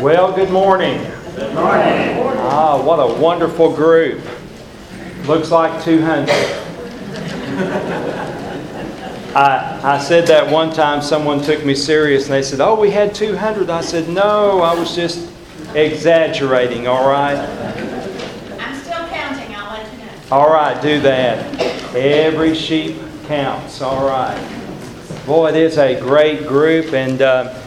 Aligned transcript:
Well, 0.00 0.30
good 0.30 0.50
morning. 0.50 0.98
Good 1.36 1.54
morning. 1.54 2.18
Ah, 2.38 2.78
what 2.82 2.98
a 2.98 3.18
wonderful 3.18 3.74
group. 3.74 4.20
Looks 5.24 5.50
like 5.50 5.82
200. 5.82 6.28
I, 9.34 9.80
I 9.82 9.98
said 9.98 10.26
that 10.26 10.52
one 10.52 10.70
time, 10.70 11.00
someone 11.00 11.40
took 11.40 11.64
me 11.64 11.74
serious 11.74 12.24
and 12.24 12.34
they 12.34 12.42
said, 12.42 12.60
Oh, 12.60 12.78
we 12.78 12.90
had 12.90 13.14
200. 13.14 13.70
I 13.70 13.80
said, 13.80 14.10
No, 14.10 14.60
I 14.60 14.74
was 14.74 14.94
just 14.94 15.30
exaggerating, 15.74 16.86
all 16.86 17.08
right? 17.08 17.38
I'm 18.58 18.78
still 18.78 19.08
counting, 19.08 19.54
I'll 19.54 19.78
let 19.78 19.90
you 19.90 19.98
know. 19.98 20.10
All 20.30 20.52
right, 20.52 20.80
do 20.82 21.00
that. 21.00 21.58
Every 21.96 22.54
sheep 22.54 22.96
counts, 23.24 23.80
all 23.80 24.06
right. 24.06 24.36
Boy, 25.24 25.48
it 25.48 25.56
is 25.56 25.78
a 25.78 25.98
great 25.98 26.46
group, 26.46 26.92
and 26.92 27.22
uh, 27.22 27.62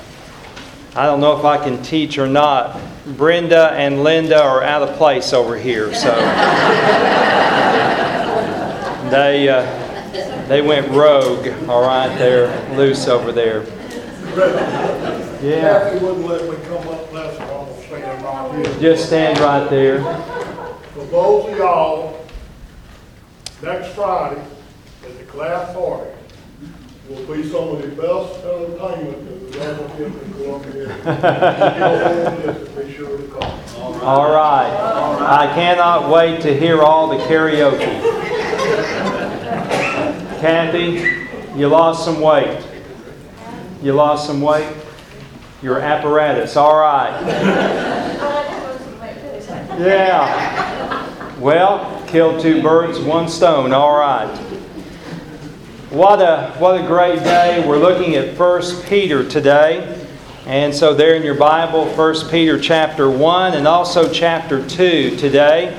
I 1.00 1.06
don't 1.06 1.22
know 1.22 1.40
if 1.40 1.46
I 1.46 1.58
can 1.58 1.82
teach 1.82 2.18
or 2.18 2.28
not. 2.28 2.78
Brenda 3.16 3.72
and 3.72 4.04
Linda 4.04 4.44
are 4.44 4.62
out 4.62 4.82
of 4.82 4.98
place 4.98 5.32
over 5.32 5.58
here, 5.58 5.94
so 5.94 6.14
they 9.10 9.48
uh, 9.48 9.64
they 10.50 10.62
went 10.62 10.90
rogue. 10.90 11.48
All 11.70 11.84
right, 11.84 12.14
they're 12.18 12.50
loose 12.76 13.08
over 13.08 13.32
there. 13.32 13.64
Yeah, 15.42 15.62
Kathy 15.62 16.04
wouldn't 16.04 16.28
let 16.28 16.44
me 16.44 16.58
come 16.66 16.86
up 16.90 17.14
last, 17.14 17.40
I'm 17.40 17.48
gonna 17.48 17.82
stand 17.82 18.22
right 18.22 18.66
here. 18.66 18.80
just 18.82 19.06
stand 19.06 19.40
right 19.40 19.70
there. 19.70 20.02
For 20.94 21.06
those 21.06 21.50
of 21.50 21.58
y'all, 21.58 22.28
next 23.64 23.96
Friday, 23.96 24.42
at 25.06 25.18
the 25.18 25.24
class 25.24 25.74
party, 25.74 26.19
will 27.10 27.36
be 27.36 27.44
some 27.50 27.70
of 27.70 27.82
the 27.82 27.88
best 27.90 28.46
entertainment 28.46 29.52
that 29.52 29.60
we 29.60 29.60
ever 29.60 29.88
get 29.98 30.08
in 30.08 30.34
Columbia. 30.34 30.84
If 30.90 31.06
you 31.76 31.80
don't 31.80 32.46
miss 32.46 32.58
it, 32.58 32.88
Be 32.88 32.94
sure 32.94 33.18
to 33.18 33.24
come. 33.28 34.02
All 34.04 34.32
right. 34.32 34.70
I 35.20 35.52
cannot 35.56 36.10
wait 36.10 36.42
to 36.42 36.58
hear 36.58 36.82
all 36.84 37.08
the 37.08 37.18
karaoke. 37.26 37.80
Kathy, 40.40 41.60
you 41.60 41.68
lost 41.68 42.06
some 42.06 42.22
weight. 42.22 42.64
You 43.82 43.94
lost 43.94 44.28
some 44.28 44.42
weight? 44.42 44.72
Your 45.62 45.80
apparatus. 45.80 46.56
All 46.56 46.78
right. 46.80 47.20
Yeah. 49.80 51.40
Well, 51.40 52.06
kill 52.08 52.40
two 52.40 52.62
birds, 52.62 53.00
one 53.00 53.28
stone. 53.30 53.74
All 53.74 53.98
right. 53.98 54.49
What 55.90 56.22
a 56.22 56.54
what 56.60 56.80
a 56.80 56.86
great 56.86 57.24
day. 57.24 57.68
We're 57.68 57.80
looking 57.80 58.14
at 58.14 58.38
1 58.38 58.84
Peter 58.84 59.28
today. 59.28 60.08
And 60.46 60.72
so 60.74 60.94
there 60.94 61.16
in 61.16 61.24
your 61.24 61.34
Bible, 61.34 61.88
1 61.88 62.30
Peter 62.30 62.60
chapter 62.60 63.10
1 63.10 63.56
and 63.56 63.68
also 63.68 64.14
chapter 64.14 64.64
2 64.68 65.18
today. 65.18 65.74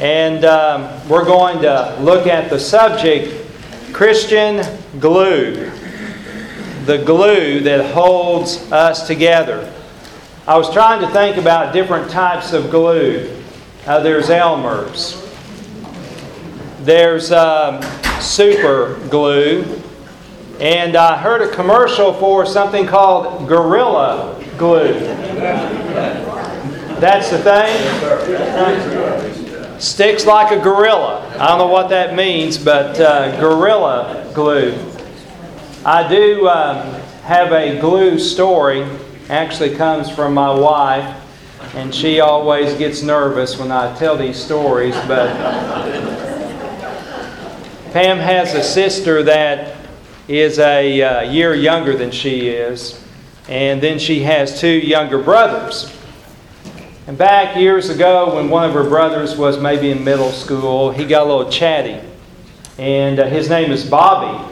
And 0.00 0.46
um, 0.46 1.08
we're 1.10 1.26
going 1.26 1.60
to 1.60 1.94
look 2.00 2.26
at 2.26 2.48
the 2.48 2.58
subject 2.58 3.52
Christian 3.92 4.64
glue. 4.98 5.70
The 6.86 7.02
glue 7.04 7.60
that 7.60 7.92
holds 7.92 8.72
us 8.72 9.06
together. 9.06 9.70
I 10.46 10.56
was 10.56 10.72
trying 10.72 11.02
to 11.02 11.08
think 11.08 11.36
about 11.36 11.74
different 11.74 12.10
types 12.10 12.54
of 12.54 12.70
glue. 12.70 13.30
Uh, 13.86 14.00
there's 14.00 14.30
Elmer's. 14.30 15.18
There's 16.80 17.30
um, 17.30 17.82
super 18.22 18.98
glue. 19.08 19.64
And 20.60 20.96
I 20.96 21.18
heard 21.18 21.42
a 21.42 21.48
commercial 21.52 22.14
for 22.14 22.46
something 22.46 22.86
called 22.86 23.48
Gorilla 23.48 24.42
Glue. 24.56 24.92
That's 27.00 27.30
the 27.30 27.38
thing? 27.38 27.70
Sticks 29.80 30.24
like 30.24 30.56
a 30.56 30.62
gorilla. 30.62 31.28
I 31.36 31.48
don't 31.48 31.58
know 31.58 31.66
what 31.66 31.88
that 31.88 32.14
means, 32.14 32.56
but 32.58 33.00
uh, 33.00 33.40
Gorilla 33.40 34.30
Glue. 34.32 34.78
I 35.84 36.06
do 36.08 36.46
um, 36.48 36.76
have 37.24 37.50
a 37.50 37.80
glue 37.80 38.20
story. 38.20 38.86
Actually, 39.28 39.74
comes 39.74 40.08
from 40.08 40.34
my 40.34 40.54
wife, 40.54 41.16
and 41.74 41.92
she 41.92 42.20
always 42.20 42.74
gets 42.74 43.02
nervous 43.02 43.58
when 43.58 43.72
I 43.72 43.92
tell 43.98 44.16
these 44.16 44.36
stories. 44.36 44.94
But 45.08 45.30
Pam 47.92 48.16
has 48.16 48.54
a 48.54 48.62
sister 48.62 49.22
that 49.24 49.76
is 50.26 50.58
a 50.58 51.02
uh, 51.02 51.20
year 51.30 51.54
younger 51.54 51.94
than 51.94 52.10
she 52.10 52.48
is, 52.48 52.98
and 53.50 53.82
then 53.82 53.98
she 53.98 54.20
has 54.20 54.58
two 54.58 54.66
younger 54.66 55.18
brothers. 55.18 55.94
And 57.06 57.18
back 57.18 57.54
years 57.54 57.90
ago, 57.90 58.36
when 58.36 58.48
one 58.48 58.66
of 58.66 58.72
her 58.72 58.88
brothers 58.88 59.36
was 59.36 59.60
maybe 59.60 59.90
in 59.90 60.02
middle 60.02 60.32
school, 60.32 60.90
he 60.90 61.04
got 61.04 61.26
a 61.26 61.34
little 61.34 61.52
chatty. 61.52 62.00
And 62.78 63.20
uh, 63.20 63.26
his 63.26 63.50
name 63.50 63.70
is 63.70 63.84
Bobby. 63.84 64.42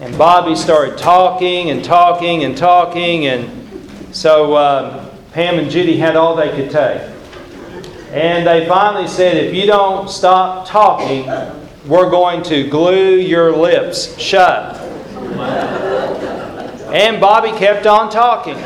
And 0.00 0.18
Bobby 0.18 0.54
started 0.54 0.98
talking 0.98 1.70
and 1.70 1.82
talking 1.82 2.44
and 2.44 2.58
talking. 2.58 3.26
And 3.26 4.14
so 4.14 4.54
um, 4.54 5.08
Pam 5.32 5.58
and 5.58 5.70
Judy 5.70 5.96
had 5.96 6.14
all 6.14 6.36
they 6.36 6.50
could 6.50 6.70
take. 6.70 7.00
And 8.10 8.46
they 8.46 8.68
finally 8.68 9.08
said, 9.08 9.38
if 9.38 9.54
you 9.54 9.64
don't 9.64 10.10
stop 10.10 10.68
talking, 10.68 11.26
we're 11.86 12.10
going 12.10 12.42
to 12.44 12.68
glue 12.68 13.16
your 13.16 13.56
lips 13.56 14.18
shut. 14.18 14.76
And 16.92 17.20
Bobby 17.20 17.56
kept 17.58 17.86
on 17.86 18.10
talking. 18.10 18.56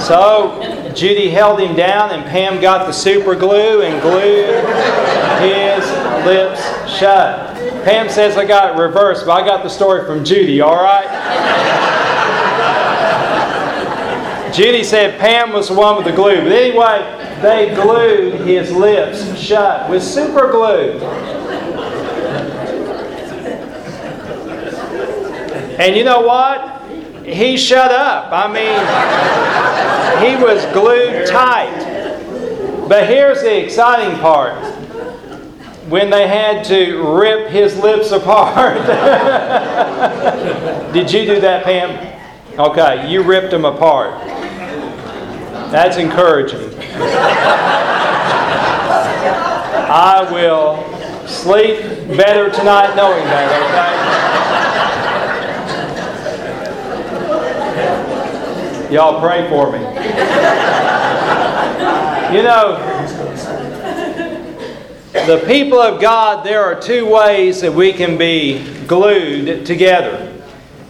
So 0.00 0.92
Judy 0.94 1.30
held 1.30 1.60
him 1.60 1.74
down, 1.74 2.10
and 2.10 2.24
Pam 2.24 2.60
got 2.60 2.86
the 2.86 2.92
super 2.92 3.34
glue 3.34 3.82
and 3.82 4.02
glued 4.02 4.64
his 5.40 5.84
lips 6.26 6.60
shut. 6.98 7.56
Pam 7.84 8.08
says 8.08 8.36
I 8.36 8.44
got 8.44 8.74
it 8.74 8.82
reversed, 8.82 9.24
but 9.24 9.32
I 9.32 9.46
got 9.46 9.62
the 9.62 9.70
story 9.70 10.04
from 10.04 10.24
Judy, 10.24 10.60
all 10.60 10.76
right? 10.76 11.06
Judy 14.52 14.82
said 14.82 15.20
Pam 15.20 15.52
was 15.52 15.68
the 15.68 15.74
one 15.74 15.96
with 15.96 16.06
the 16.06 16.12
glue. 16.12 16.42
But 16.42 16.52
anyway, 16.52 17.38
they 17.42 17.74
glued 17.74 18.40
his 18.46 18.72
lips 18.72 19.38
shut 19.38 19.88
with 19.88 20.02
super 20.02 20.50
glue. 20.50 20.98
And 25.78 25.96
you 25.96 26.02
know 26.02 26.20
what? 26.22 26.82
He 27.24 27.56
shut 27.56 27.92
up. 27.92 28.32
I 28.32 28.48
mean, 28.48 28.78
he 30.24 30.42
was 30.42 30.64
glued 30.72 31.26
tight. 31.28 31.86
But 32.88 33.06
here's 33.06 33.42
the 33.42 33.64
exciting 33.64 34.18
part 34.18 34.56
when 35.88 36.10
they 36.10 36.26
had 36.26 36.64
to 36.64 37.16
rip 37.16 37.48
his 37.50 37.78
lips 37.78 38.10
apart. 38.12 38.78
Did 40.92 41.12
you 41.12 41.26
do 41.26 41.40
that, 41.40 41.64
Pam? 41.64 42.18
Okay, 42.58 43.08
you 43.08 43.22
ripped 43.22 43.52
them 43.52 43.64
apart. 43.64 44.20
That's 45.70 45.96
encouraging. 45.96 46.74
I 49.90 50.28
will 50.32 50.82
sleep 51.28 51.80
better 52.16 52.50
tonight 52.50 52.96
knowing 52.96 53.24
that, 53.24 53.52
okay? 53.62 54.67
Y'all 58.90 59.20
pray 59.20 59.48
for 59.50 59.70
me. 59.70 59.78
You 62.34 62.42
know, 62.42 62.76
the 65.26 65.44
people 65.46 65.78
of 65.78 66.00
God, 66.00 66.44
there 66.44 66.62
are 66.64 66.78
two 66.78 67.06
ways 67.06 67.60
that 67.60 67.72
we 67.72 67.92
can 67.92 68.16
be 68.16 68.64
glued 68.86 69.66
together. 69.66 70.34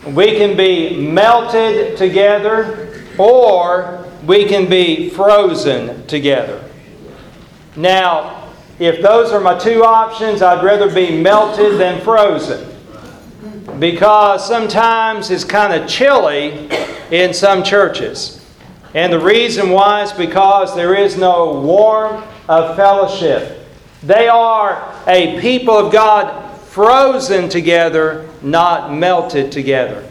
We 0.07 0.37
can 0.37 0.57
be 0.57 0.97
melted 0.97 1.97
together, 1.97 3.05
or 3.19 4.05
we 4.25 4.45
can 4.47 4.69
be 4.69 5.11
frozen 5.11 6.07
together. 6.07 6.65
Now, 7.75 8.53
if 8.79 9.03
those 9.03 9.33
are 9.33 9.41
my 9.41 9.59
two 9.59 9.83
options, 9.83 10.41
I'd 10.41 10.65
rather 10.65 10.93
be 10.93 11.21
melted 11.21 11.81
than 11.81 12.01
frozen. 12.03 12.68
Because 13.79 14.47
sometimes 14.47 15.31
it's 15.31 15.45
kind 15.45 15.73
of 15.73 15.89
chilly 15.89 16.69
in 17.11 17.33
some 17.33 17.63
churches. 17.63 18.45
And 18.95 19.13
the 19.13 19.21
reason 19.21 19.71
why 19.71 20.03
is 20.03 20.13
because 20.13 20.75
there 20.75 20.95
is 20.95 21.17
no 21.17 21.61
warmth 21.61 22.27
of 22.49 22.77
fellowship. 22.77 23.67
They 24.03 24.29
are 24.29 24.95
a 25.07 25.41
people 25.41 25.77
of 25.77 25.93
God 25.93 26.49
frozen 26.61 27.49
together, 27.49 28.29
not 28.43 28.95
melted 28.95 29.53
together. 29.53 30.09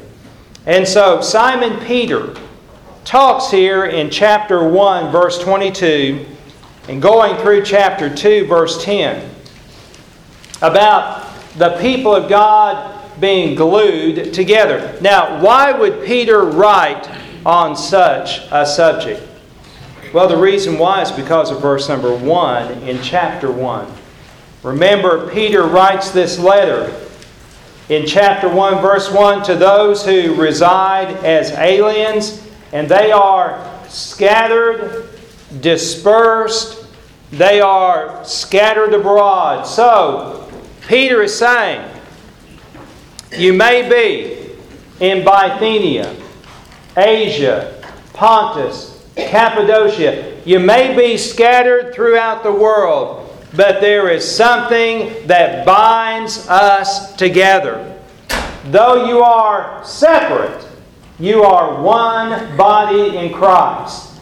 And 0.66 0.88
so 0.88 1.22
Simon 1.22 1.80
Peter 1.86 2.36
talks 3.06 3.50
here 3.50 3.86
in 3.86 4.10
chapter 4.10 4.68
1, 4.68 5.12
verse 5.12 5.40
22, 5.40 6.26
and 6.90 7.02
going 7.02 7.38
through 7.42 7.64
chapter 7.64 8.14
2, 8.14 8.48
verse 8.48 8.84
10, 8.84 9.30
about 10.62 11.34
the 11.58 11.70
people 11.80 12.14
of 12.14 12.30
God 12.30 12.97
being 13.20 13.56
glued 13.56 14.34
together. 14.34 14.98
Now, 15.02 15.42
why 15.42 15.72
would 15.72 16.06
Peter 16.06 16.44
write 16.44 17.10
on 17.46 17.76
such 17.76 18.42
a 18.52 18.66
subject? 18.66 19.24
Well, 20.14 20.28
the 20.28 20.38
reason 20.38 20.78
why 20.78 21.02
is 21.02 21.12
because 21.12 21.52
of 21.52 21.62
verse 21.62 21.90
number 21.90 22.16
1 22.16 22.84
in 22.84 23.02
chapter 23.02 23.52
1. 23.52 23.92
Remember, 24.64 25.30
Peter 25.32 25.64
writes 25.64 26.12
this 26.12 26.40
letter 26.40 26.94
in 27.90 28.06
chapter 28.06 28.50
1, 28.50 28.82
verse 28.82 29.12
1 29.12 29.44
to 29.46 29.56
those 29.56 30.06
who 30.06 30.36
reside 30.36 31.08
as 31.24 31.52
aliens, 31.52 32.46
and 32.74 32.90
they 32.90 33.12
are 33.12 33.64
scattered, 33.88 35.10
dispersed, 35.62 36.86
they 37.32 37.62
are 37.62 38.24
scattered 38.26 38.94
abroad. 38.94 39.64
So, 39.64 40.52
Peter 40.88 41.22
is 41.24 41.38
saying, 41.38 41.82
You 43.36 43.54
may 43.54 43.88
be 43.90 44.56
in 45.04 45.24
Bithynia, 45.26 46.16
Asia, 46.96 47.84
Pontus, 48.14 49.06
Cappadocia. 49.16 50.42
You 50.46 50.60
may 50.60 50.96
be 50.96 51.18
scattered 51.18 51.94
throughout 51.94 52.44
the 52.44 52.52
world 52.52 53.28
but 53.56 53.82
there 53.82 54.10
is 54.10 54.30
something 54.30 55.26
that 55.28 55.66
binds 55.66 56.48
us 56.48 57.16
together. 57.16 58.00
Though 58.66 59.08
you 59.08 59.22
are 59.22 59.84
separate, 59.86 60.68
you 61.20 61.44
are 61.44 61.82
one 61.82 62.56
body 62.58 63.18
in 63.18 63.34
Christ. 63.34 64.20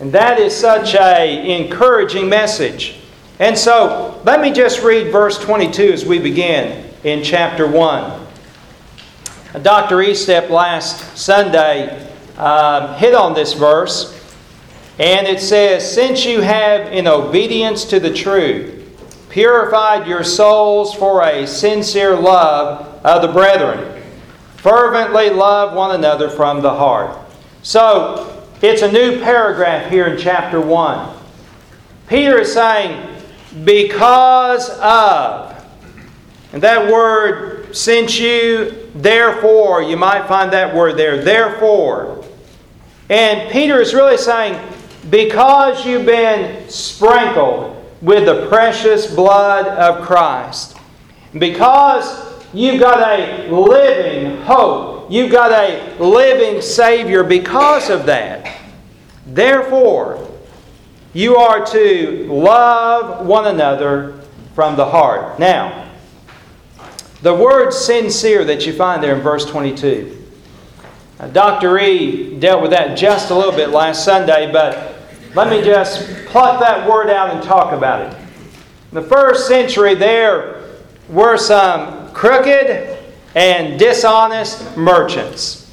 And 0.00 0.12
that 0.12 0.38
is 0.38 0.54
such 0.54 0.94
a 0.94 1.62
encouraging 1.62 2.28
message. 2.28 2.96
And 3.38 3.56
so, 3.56 4.20
let 4.24 4.40
me 4.40 4.50
just 4.50 4.82
read 4.82 5.12
verse 5.12 5.38
22 5.38 5.92
as 5.92 6.04
we 6.04 6.18
begin 6.18 6.90
in 7.04 7.22
chapter 7.22 7.66
1. 7.66 8.25
Dr. 9.62 9.96
Estep 9.96 10.50
last 10.50 11.16
Sunday 11.16 12.12
uh, 12.36 12.94
hit 12.98 13.14
on 13.14 13.32
this 13.32 13.54
verse. 13.54 14.12
And 14.98 15.26
it 15.26 15.40
says, 15.40 15.90
Since 15.90 16.24
you 16.24 16.42
have, 16.42 16.92
in 16.92 17.06
obedience 17.06 17.84
to 17.86 18.00
the 18.00 18.12
truth, 18.12 18.72
purified 19.30 20.06
your 20.06 20.24
souls 20.24 20.94
for 20.94 21.22
a 21.22 21.46
sincere 21.46 22.16
love 22.16 23.04
of 23.04 23.22
the 23.22 23.28
brethren, 23.28 24.02
fervently 24.56 25.30
love 25.30 25.74
one 25.74 25.94
another 25.94 26.28
from 26.28 26.60
the 26.60 26.74
heart. 26.74 27.18
So, 27.62 28.44
it's 28.62 28.82
a 28.82 28.90
new 28.90 29.20
paragraph 29.20 29.90
here 29.90 30.06
in 30.06 30.18
chapter 30.18 30.60
1. 30.60 31.14
Peter 32.08 32.40
is 32.40 32.52
saying, 32.52 33.22
Because 33.64 34.68
of. 34.80 35.52
And 36.52 36.62
that 36.62 36.90
word, 36.90 37.76
since 37.76 38.18
you, 38.18 38.85
therefore, 38.96 39.82
you 39.82 39.96
might 39.96 40.26
find 40.26 40.52
that 40.52 40.74
word 40.74 40.96
there, 40.96 41.22
therefore. 41.22 42.24
And 43.08 43.50
Peter 43.50 43.80
is 43.80 43.94
really 43.94 44.16
saying, 44.16 44.60
because 45.10 45.86
you've 45.86 46.06
been 46.06 46.68
sprinkled 46.68 47.72
with 48.02 48.26
the 48.26 48.46
precious 48.48 49.12
blood 49.12 49.66
of 49.66 50.04
Christ, 50.04 50.76
because 51.38 52.44
you've 52.52 52.80
got 52.80 53.18
a 53.18 53.48
living 53.50 54.42
hope, 54.42 55.10
you've 55.10 55.30
got 55.30 55.52
a 55.52 55.96
living 56.02 56.60
Savior 56.60 57.22
because 57.22 57.90
of 57.90 58.06
that, 58.06 58.60
therefore, 59.26 60.28
you 61.12 61.36
are 61.36 61.64
to 61.66 62.26
love 62.30 63.24
one 63.26 63.46
another 63.46 64.20
from 64.54 64.76
the 64.76 64.84
heart. 64.84 65.38
Now, 65.38 65.85
the 67.26 67.34
word 67.34 67.72
sincere 67.72 68.44
that 68.44 68.66
you 68.66 68.72
find 68.72 69.02
there 69.02 69.16
in 69.16 69.20
verse 69.20 69.44
22. 69.44 70.16
Dr. 71.32 71.76
E 71.80 72.38
dealt 72.38 72.62
with 72.62 72.70
that 72.70 72.96
just 72.96 73.32
a 73.32 73.34
little 73.34 73.50
bit 73.50 73.70
last 73.70 74.04
Sunday, 74.04 74.52
but 74.52 74.94
let 75.34 75.50
me 75.50 75.60
just 75.60 76.06
pluck 76.26 76.60
that 76.60 76.88
word 76.88 77.10
out 77.10 77.30
and 77.30 77.42
talk 77.42 77.72
about 77.72 78.00
it. 78.02 78.16
In 78.92 78.94
the 78.94 79.02
first 79.02 79.48
century, 79.48 79.96
there 79.96 80.62
were 81.08 81.36
some 81.36 82.12
crooked 82.12 82.96
and 83.34 83.76
dishonest 83.76 84.76
merchants. 84.76 85.68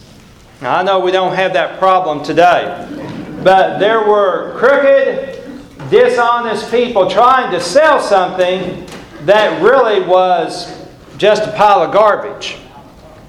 Now, 0.59 0.77
I 0.77 0.81
know 0.81 1.01
we 1.01 1.11
don't 1.11 1.35
have 1.35 1.53
that 1.53 1.77
problem 1.77 2.23
today, 2.23 2.87
but 3.43 3.77
there 3.77 3.99
were 4.07 4.57
crooked, 4.57 5.39
dishonest 5.91 6.71
people 6.71 7.07
trying 7.07 7.51
to 7.51 7.59
sell 7.59 8.01
something 8.01 8.87
that 9.25 9.61
really 9.61 10.01
was 10.01 10.82
just 11.23 11.47
a 11.47 11.53
pile 11.53 11.81
of 11.81 11.93
garbage. 11.93 12.57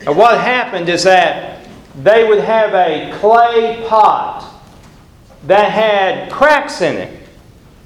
And 0.05 0.17
what 0.17 0.41
happened 0.41 0.89
is 0.89 1.05
that 1.05 1.65
they 2.03 2.27
would 2.27 2.41
have 2.41 2.75
a 2.75 3.17
clay 3.21 3.87
pot 3.89 4.53
that 5.47 5.71
had 5.71 6.29
cracks 6.29 6.81
in 6.81 6.97
it. 6.97 7.29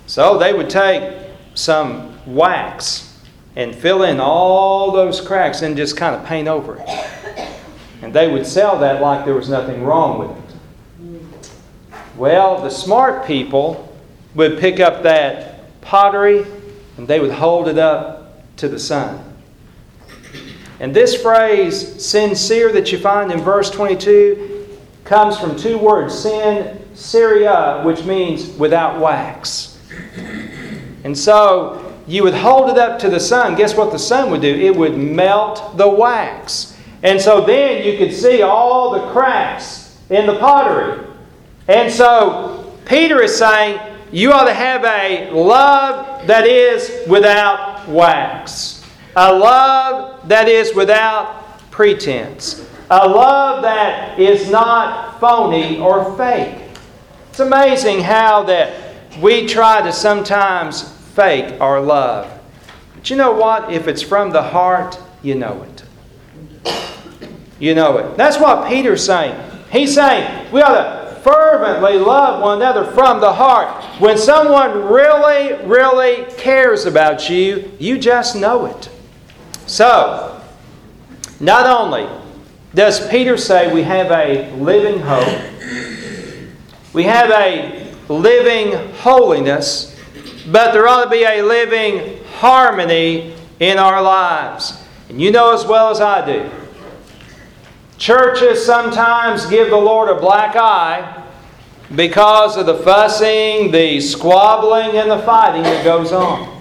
So 0.07 0.39
they 0.39 0.55
would 0.55 0.71
take 0.71 1.29
some 1.53 2.19
wax 2.25 3.21
and 3.55 3.75
fill 3.75 4.05
in 4.05 4.19
all 4.19 4.93
those 4.93 5.21
cracks 5.21 5.61
and 5.61 5.77
just 5.77 5.99
kind 5.99 6.17
of 6.17 6.25
paint 6.25 6.49
over 6.49 6.79
it. 6.79 6.89
And 8.01 8.11
they 8.11 8.33
would 8.33 8.47
sell 8.47 8.79
that 8.79 9.03
like 9.03 9.27
there 9.27 9.35
was 9.35 9.51
nothing 9.51 9.85
wrong 9.85 10.21
with 10.21 10.31
it. 10.31 11.53
Well, 12.17 12.63
the 12.63 12.71
smart 12.71 13.27
people 13.27 13.95
would 14.35 14.59
pick 14.59 14.81
up 14.81 15.03
that 15.03 15.81
pottery 15.83 16.47
and 16.97 17.07
they 17.07 17.21
would 17.21 17.33
hold 17.33 17.69
it 17.69 17.77
up 17.77 18.57
to 18.57 18.71
the 18.71 18.79
sun. 18.79 19.28
And 20.81 20.95
this 20.95 21.21
phrase, 21.21 22.05
sincere, 22.05 22.73
that 22.73 22.93
you 22.93 22.99
find 22.99 23.33
in 23.33 23.41
verse 23.41 23.71
22, 23.71 24.79
comes 25.05 25.39
from 25.39 25.57
two 25.57 25.79
words 25.79 26.17
sine 26.17 26.79
cera, 26.95 27.83
which 27.85 28.05
means 28.05 28.49
without 28.59 29.01
wax. 29.01 29.79
And 31.05 31.17
so 31.17 31.95
you 32.07 32.23
would 32.23 32.35
hold 32.35 32.71
it 32.71 32.79
up 32.79 32.99
to 33.01 33.09
the 33.09 33.21
sun. 33.21 33.55
Guess 33.55 33.77
what 33.77 33.93
the 33.93 33.99
sun 33.99 34.31
would 34.31 34.41
do? 34.41 34.55
It 34.55 34.75
would 34.75 34.97
melt 34.97 35.77
the 35.77 35.89
wax. 35.89 36.77
And 37.03 37.21
so 37.21 37.41
then 37.41 37.85
you 37.85 37.99
could 37.99 38.13
see 38.13 38.43
all 38.43 38.91
the 38.91 39.13
cracks 39.13 39.97
in 40.11 40.27
the 40.27 40.39
pottery. 40.39 41.07
And 41.69 41.93
so 41.93 42.75
Peter 42.87 43.23
is 43.23 43.37
saying 43.37 43.81
you 44.11 44.33
ought 44.33 44.47
to 44.47 44.55
have 44.55 44.85
a 44.85 45.31
love 45.31 46.27
that 46.27 46.47
is 46.47 47.07
without 47.09 47.87
wax, 47.89 48.78
a 49.19 49.33
love 49.37 50.29
that 50.29 50.49
is 50.49 50.73
without 50.77 51.61
pretense, 51.73 52.65
a 52.89 53.09
love 53.09 53.63
that 53.63 54.17
is 54.17 54.49
not 54.49 55.19
phony 55.19 55.81
or 55.81 56.17
fake. 56.17 56.57
It's 57.29 57.41
amazing 57.41 57.99
how 57.99 58.45
that 58.45 58.95
we 59.21 59.49
try 59.49 59.83
to 59.83 59.93
sometimes 59.93 60.83
fake 61.17 61.61
our 61.61 61.81
love. 61.81 62.31
But 62.95 63.11
you 63.11 63.17
know 63.17 63.33
what? 63.33 63.73
If 63.73 63.89
it's 63.89 64.03
from 64.03 64.31
the 64.31 64.43
heart, 64.43 64.97
you 65.25 65.35
know 65.35 65.65
it. 65.65 66.73
You 67.59 67.75
know 67.75 67.99
it. 67.99 68.17
That's 68.17 68.39
what 68.39 68.69
Peter's 68.69 69.05
saying. 69.05 69.35
He's 69.73 69.97
saying 69.97 70.53
we 70.53 70.63
ought 70.63 70.77
to 70.77 71.21
fervently 71.23 71.99
love 71.99 72.41
one 72.41 72.59
another 72.59 72.85
from 72.93 73.21
the 73.21 73.33
heart. 73.33 73.85
When 74.01 74.17
someone 74.17 74.85
really, 74.85 75.55
really 75.67 76.25
cares 76.37 76.87
about 76.87 77.29
you, 77.29 77.73
you 77.81 77.99
just 77.99 78.37
know 78.37 78.67
it. 78.67 78.91
So, 79.69 80.41
not 81.41 81.67
only 81.67 82.09
does 82.75 83.07
Peter 83.09 83.37
say 83.37 83.73
we 83.73 83.83
have 83.83 84.11
a 84.11 84.51
living 84.55 84.99
hope, 84.99 85.29
we 86.95 87.03
have 87.05 87.31
a 87.31 87.95
living 88.09 88.73
holiness, 88.95 89.95
but 90.51 90.73
there 90.73 90.89
ought 90.89 91.05
to 91.05 91.11
be 91.11 91.25
a 91.25 91.43
living 91.43 92.25
harmony 92.37 93.35
in 93.61 93.79
our 93.79 94.03
lives. 94.03 94.83
And 95.11 95.21
you 95.21 95.31
know 95.31 95.53
as 95.53 95.67
well 95.67 95.91
as 95.91 96.01
I 96.01 96.25
do. 96.25 96.51
Churches 97.99 98.65
sometimes 98.65 99.45
give 99.47 99.69
the 99.69 99.77
Lord 99.77 100.09
a 100.09 100.19
black 100.19 100.57
eye 100.57 101.27
because 101.95 102.57
of 102.57 102.65
the 102.65 102.79
fussing, 102.79 103.71
the 103.71 104.01
squabbling, 104.01 104.97
and 104.97 105.11
the 105.11 105.19
fighting 105.19 105.63
that 105.63 105.85
goes 105.85 106.11
on. 106.11 106.58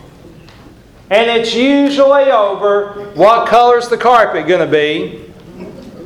And 1.10 1.30
it's 1.30 1.56
usually 1.56 2.32
over 2.32 3.12
what 3.14 3.48
color's 3.48 3.88
the 3.88 3.98
carpet 3.98 4.48
going 4.48 4.66
to 4.66 4.72
be, 4.72 5.20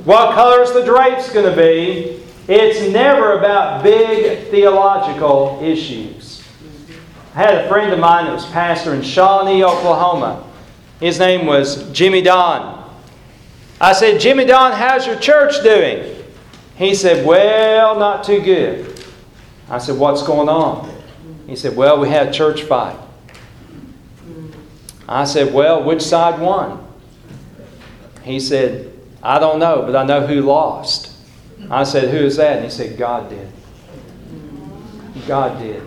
what 0.03 0.35
color's 0.35 0.71
the 0.71 0.83
drapes 0.83 1.31
going 1.31 1.49
to 1.49 1.55
be, 1.55 2.21
it's 2.47 2.91
never 2.91 3.37
about 3.37 3.83
big 3.83 4.49
theological 4.49 5.59
issues. 5.63 6.43
I 7.33 7.39
had 7.39 7.65
a 7.65 7.67
friend 7.67 7.93
of 7.93 7.99
mine 7.99 8.25
that 8.25 8.33
was 8.33 8.45
pastor 8.47 8.93
in 8.93 9.01
Shawnee, 9.01 9.63
Oklahoma. 9.63 10.47
His 10.99 11.17
name 11.17 11.45
was 11.45 11.89
Jimmy 11.91 12.21
Don. 12.21 12.77
I 13.79 13.93
said, 13.93 14.19
Jimmy 14.19 14.45
Don, 14.45 14.73
how's 14.73 15.07
your 15.07 15.17
church 15.17 15.63
doing? 15.63 16.23
He 16.75 16.93
said, 16.93 17.25
Well, 17.25 17.97
not 17.97 18.23
too 18.23 18.41
good. 18.41 19.03
I 19.69 19.77
said, 19.77 19.97
What's 19.97 20.23
going 20.23 20.49
on? 20.49 20.93
He 21.47 21.55
said, 21.55 21.75
Well, 21.75 21.99
we 21.99 22.09
had 22.09 22.27
a 22.27 22.31
church 22.31 22.63
fight. 22.63 22.99
I 25.11 25.25
said, 25.25 25.53
Well, 25.53 25.83
which 25.83 26.01
side 26.01 26.39
won? 26.39 26.87
He 28.23 28.39
said, 28.39 28.93
I 29.21 29.39
don't 29.39 29.59
know, 29.59 29.83
but 29.83 29.95
I 29.95 30.05
know 30.05 30.25
who 30.25 30.41
lost. 30.41 31.11
I 31.69 31.83
said, 31.83 32.09
Who 32.09 32.17
is 32.17 32.37
that? 32.37 32.57
And 32.57 32.65
he 32.65 32.71
said, 32.71 32.97
God 32.97 33.29
did. 33.29 33.51
God 35.27 35.59
did. 35.59 35.83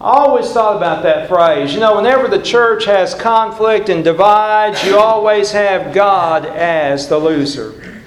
I 0.00 0.10
always 0.10 0.52
thought 0.52 0.76
about 0.76 1.02
that 1.02 1.28
phrase. 1.28 1.74
You 1.74 1.80
know, 1.80 1.96
whenever 1.96 2.28
the 2.28 2.40
church 2.40 2.84
has 2.84 3.14
conflict 3.14 3.88
and 3.88 4.04
divides, 4.04 4.84
you 4.84 4.98
always 4.98 5.50
have 5.50 5.92
God 5.92 6.46
as 6.46 7.08
the 7.08 7.18
loser. 7.18 8.02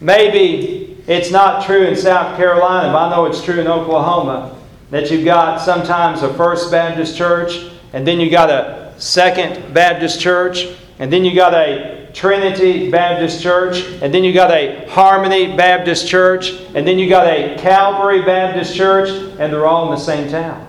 Maybe 0.00 0.98
it's 1.06 1.30
not 1.30 1.64
true 1.64 1.84
in 1.84 1.96
South 1.96 2.36
Carolina, 2.36 2.92
but 2.92 3.06
I 3.06 3.10
know 3.10 3.24
it's 3.26 3.42
true 3.42 3.60
in 3.60 3.66
Oklahoma 3.66 4.58
that 4.90 5.10
you've 5.10 5.24
got 5.24 5.60
sometimes 5.60 6.22
a 6.22 6.34
First 6.34 6.70
Baptist 6.70 7.16
church, 7.16 7.70
and 7.92 8.06
then 8.06 8.20
you 8.20 8.28
got 8.28 8.50
a 8.50 8.79
Second 9.00 9.72
Baptist 9.72 10.20
church, 10.20 10.68
and 10.98 11.10
then 11.10 11.24
you 11.24 11.34
got 11.34 11.54
a 11.54 12.10
Trinity 12.12 12.90
Baptist 12.90 13.42
Church, 13.42 13.82
and 14.02 14.12
then 14.12 14.22
you 14.22 14.34
got 14.34 14.50
a 14.50 14.86
Harmony 14.90 15.56
Baptist 15.56 16.06
Church, 16.06 16.50
and 16.74 16.86
then 16.86 16.98
you 16.98 17.08
got 17.08 17.26
a 17.26 17.56
Calvary 17.58 18.20
Baptist 18.20 18.76
Church, 18.76 19.08
and 19.38 19.50
they're 19.50 19.66
all 19.66 19.90
in 19.90 19.98
the 19.98 20.04
same 20.04 20.30
town. 20.30 20.66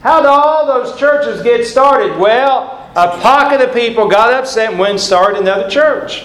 How 0.00 0.20
did 0.20 0.28
all 0.28 0.64
those 0.66 0.98
churches 0.98 1.42
get 1.42 1.66
started? 1.66 2.18
Well, 2.18 2.90
a 2.96 3.20
pocket 3.20 3.60
of 3.60 3.74
people 3.74 4.08
got 4.08 4.32
upset 4.32 4.70
and 4.70 4.78
went 4.78 4.92
and 4.92 5.00
started 5.00 5.42
another 5.42 5.68
church. 5.68 6.24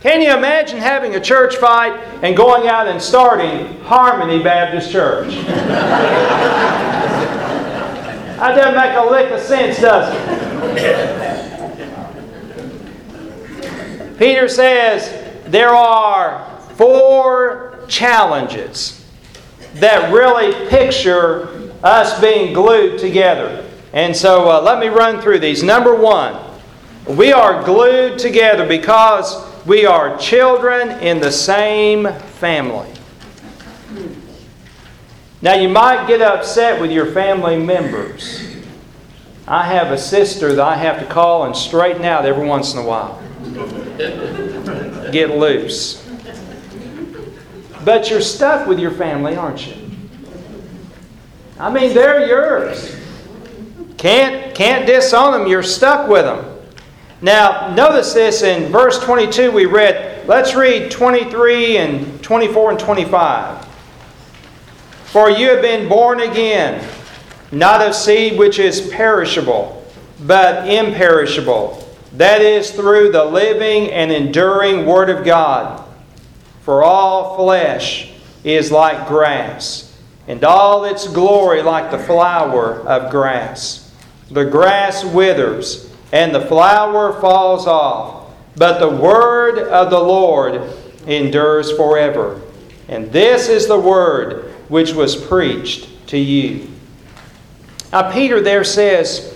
Can 0.00 0.22
you 0.22 0.36
imagine 0.36 0.78
having 0.78 1.14
a 1.14 1.20
church 1.20 1.56
fight 1.56 1.92
and 2.22 2.36
going 2.36 2.66
out 2.66 2.88
and 2.88 3.00
starting 3.00 3.80
Harmony 3.82 4.42
Baptist 4.42 4.90
Church? 4.90 5.32
that 8.36 8.54
doesn't 8.54 8.74
make 8.74 8.96
a 8.96 9.04
lick 9.10 9.30
of 9.32 9.40
sense, 9.40 9.80
does 9.80 10.12
it? 10.14 10.26
Peter 14.18 14.48
says 14.48 15.10
there 15.46 15.74
are 15.74 16.60
four 16.76 17.78
challenges 17.88 19.04
that 19.74 20.12
really 20.12 20.68
picture 20.68 21.72
us 21.82 22.20
being 22.20 22.52
glued 22.52 22.98
together. 22.98 23.64
And 23.92 24.14
so 24.16 24.50
uh, 24.50 24.60
let 24.60 24.78
me 24.78 24.88
run 24.88 25.20
through 25.20 25.38
these. 25.40 25.62
Number 25.62 25.94
one, 25.94 26.36
we 27.06 27.32
are 27.32 27.62
glued 27.62 28.18
together 28.18 28.66
because 28.66 29.44
we 29.64 29.86
are 29.86 30.16
children 30.18 30.90
in 31.00 31.20
the 31.20 31.32
same 31.32 32.12
family. 32.38 32.90
Now, 35.46 35.54
you 35.54 35.68
might 35.68 36.08
get 36.08 36.20
upset 36.22 36.80
with 36.80 36.90
your 36.90 37.06
family 37.06 37.56
members. 37.56 38.44
I 39.46 39.62
have 39.62 39.92
a 39.92 39.96
sister 39.96 40.52
that 40.52 40.60
I 40.60 40.74
have 40.74 40.98
to 40.98 41.06
call 41.06 41.44
and 41.44 41.54
straighten 41.54 42.04
out 42.04 42.26
every 42.26 42.44
once 42.44 42.72
in 42.74 42.80
a 42.80 42.82
while. 42.82 43.22
Get 45.12 45.38
loose. 45.38 46.04
But 47.84 48.10
you're 48.10 48.22
stuck 48.22 48.66
with 48.66 48.80
your 48.80 48.90
family, 48.90 49.36
aren't 49.36 49.68
you? 49.68 49.88
I 51.60 51.70
mean, 51.70 51.94
they're 51.94 52.26
yours. 52.26 52.96
Can't, 53.98 54.52
can't 54.52 54.84
disown 54.84 55.30
them. 55.30 55.46
You're 55.46 55.62
stuck 55.62 56.08
with 56.08 56.24
them. 56.24 56.58
Now, 57.22 57.72
notice 57.72 58.12
this 58.12 58.42
in 58.42 58.72
verse 58.72 58.98
22 58.98 59.52
we 59.52 59.66
read. 59.66 60.26
Let's 60.26 60.56
read 60.56 60.90
23 60.90 61.76
and 61.76 62.20
24 62.20 62.70
and 62.72 62.80
25. 62.80 63.65
For 65.16 65.30
you 65.30 65.48
have 65.48 65.62
been 65.62 65.88
born 65.88 66.20
again, 66.20 66.86
not 67.50 67.80
of 67.80 67.94
seed 67.94 68.38
which 68.38 68.58
is 68.58 68.90
perishable, 68.90 69.82
but 70.26 70.68
imperishable. 70.68 71.88
That 72.12 72.42
is 72.42 72.70
through 72.70 73.12
the 73.12 73.24
living 73.24 73.90
and 73.92 74.12
enduring 74.12 74.84
Word 74.84 75.08
of 75.08 75.24
God. 75.24 75.82
For 76.60 76.84
all 76.84 77.34
flesh 77.34 78.12
is 78.44 78.70
like 78.70 79.08
grass 79.08 79.98
and 80.28 80.44
all 80.44 80.84
its 80.84 81.08
glory 81.08 81.62
like 81.62 81.90
the 81.90 81.98
flower 81.98 82.86
of 82.86 83.10
grass. 83.10 83.90
The 84.30 84.44
grass 84.44 85.02
withers, 85.02 85.90
and 86.12 86.34
the 86.34 86.44
flower 86.44 87.18
falls 87.22 87.66
off, 87.66 88.34
but 88.54 88.80
the 88.80 88.94
word 88.94 89.60
of 89.60 89.88
the 89.88 89.98
Lord 89.98 90.60
endures 91.06 91.72
forever. 91.72 92.38
And 92.88 93.10
this 93.10 93.48
is 93.48 93.66
the 93.66 93.80
word 93.80 94.45
which 94.68 94.92
was 94.92 95.16
preached 95.16 95.88
to 96.08 96.18
you. 96.18 96.68
Now, 97.92 98.10
Peter 98.10 98.40
there 98.40 98.64
says 98.64 99.34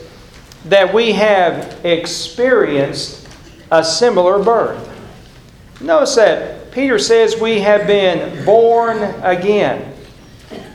that 0.66 0.92
we 0.92 1.12
have 1.12 1.84
experienced 1.84 3.28
a 3.70 3.84
similar 3.84 4.42
birth. 4.42 4.86
Notice 5.80 6.16
that 6.16 6.72
Peter 6.72 6.98
says 6.98 7.40
we 7.40 7.60
have 7.60 7.86
been 7.86 8.44
born 8.44 9.02
again. 9.22 9.94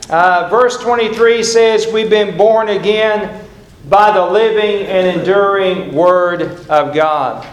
Uh, 0.10 0.48
verse 0.50 0.78
23 0.78 1.44
says, 1.44 1.88
We've 1.88 2.10
been 2.10 2.38
born 2.38 2.70
again 2.70 3.46
by 3.90 4.12
the 4.12 4.26
living 4.26 4.88
and 4.88 5.20
enduring 5.20 5.94
Word 5.94 6.42
of 6.70 6.94
God. 6.94 7.48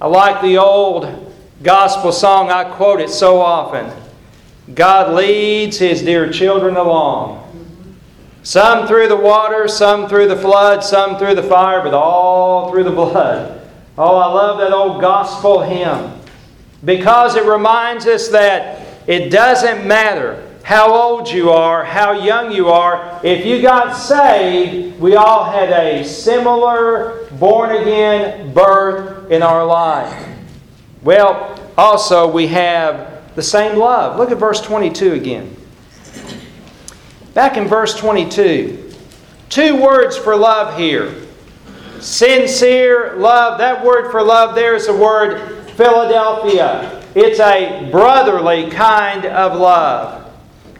I 0.00 0.08
like 0.08 0.42
the 0.42 0.58
old 0.58 1.32
gospel 1.62 2.12
song, 2.12 2.50
I 2.50 2.64
quote 2.64 3.00
it 3.00 3.08
so 3.08 3.40
often 3.40 3.90
God 4.74 5.14
leads 5.14 5.78
His 5.78 6.02
dear 6.02 6.30
children 6.30 6.76
along. 6.76 7.42
Some 8.42 8.86
through 8.86 9.08
the 9.08 9.16
water, 9.16 9.68
some 9.68 10.08
through 10.08 10.28
the 10.28 10.36
flood, 10.36 10.84
some 10.84 11.18
through 11.18 11.34
the 11.34 11.42
fire, 11.42 11.82
but 11.82 11.94
all 11.94 12.70
through 12.70 12.84
the 12.84 12.90
blood. 12.90 13.68
Oh, 13.98 14.16
I 14.16 14.26
love 14.26 14.58
that 14.58 14.72
old 14.72 15.00
gospel 15.00 15.62
hymn 15.62 16.12
because 16.84 17.34
it 17.34 17.44
reminds 17.44 18.06
us 18.06 18.28
that 18.28 18.86
it 19.06 19.30
doesn't 19.30 19.86
matter 19.86 20.42
how 20.62 20.92
old 20.92 21.28
you 21.28 21.50
are, 21.50 21.84
how 21.84 22.12
young 22.12 22.50
you 22.50 22.68
are. 22.68 23.20
If 23.22 23.46
you 23.46 23.62
got 23.62 23.94
saved, 23.94 24.98
we 25.00 25.14
all 25.14 25.44
had 25.44 25.70
a 25.70 26.04
similar 26.04 27.28
born 27.38 27.70
again 27.70 28.52
birth 28.52 29.30
in 29.30 29.42
our 29.42 29.64
life. 29.64 30.28
Well, 31.02 31.58
also, 31.78 32.28
we 32.28 32.48
have 32.48 33.15
the 33.36 33.42
same 33.42 33.78
love. 33.78 34.18
Look 34.18 34.32
at 34.32 34.38
verse 34.38 34.60
22 34.60 35.12
again. 35.12 35.56
Back 37.34 37.56
in 37.56 37.68
verse 37.68 37.94
22, 37.94 38.92
two 39.48 39.80
words 39.80 40.16
for 40.16 40.34
love 40.34 40.76
here 40.76 41.14
sincere 42.00 43.16
love. 43.16 43.58
That 43.58 43.84
word 43.84 44.10
for 44.10 44.22
love 44.22 44.54
there 44.54 44.74
is 44.74 44.86
the 44.86 44.96
word 44.96 45.70
Philadelphia. 45.70 47.04
It's 47.14 47.40
a 47.40 47.88
brotherly 47.90 48.70
kind 48.70 49.26
of 49.26 49.58
love. 49.58 50.30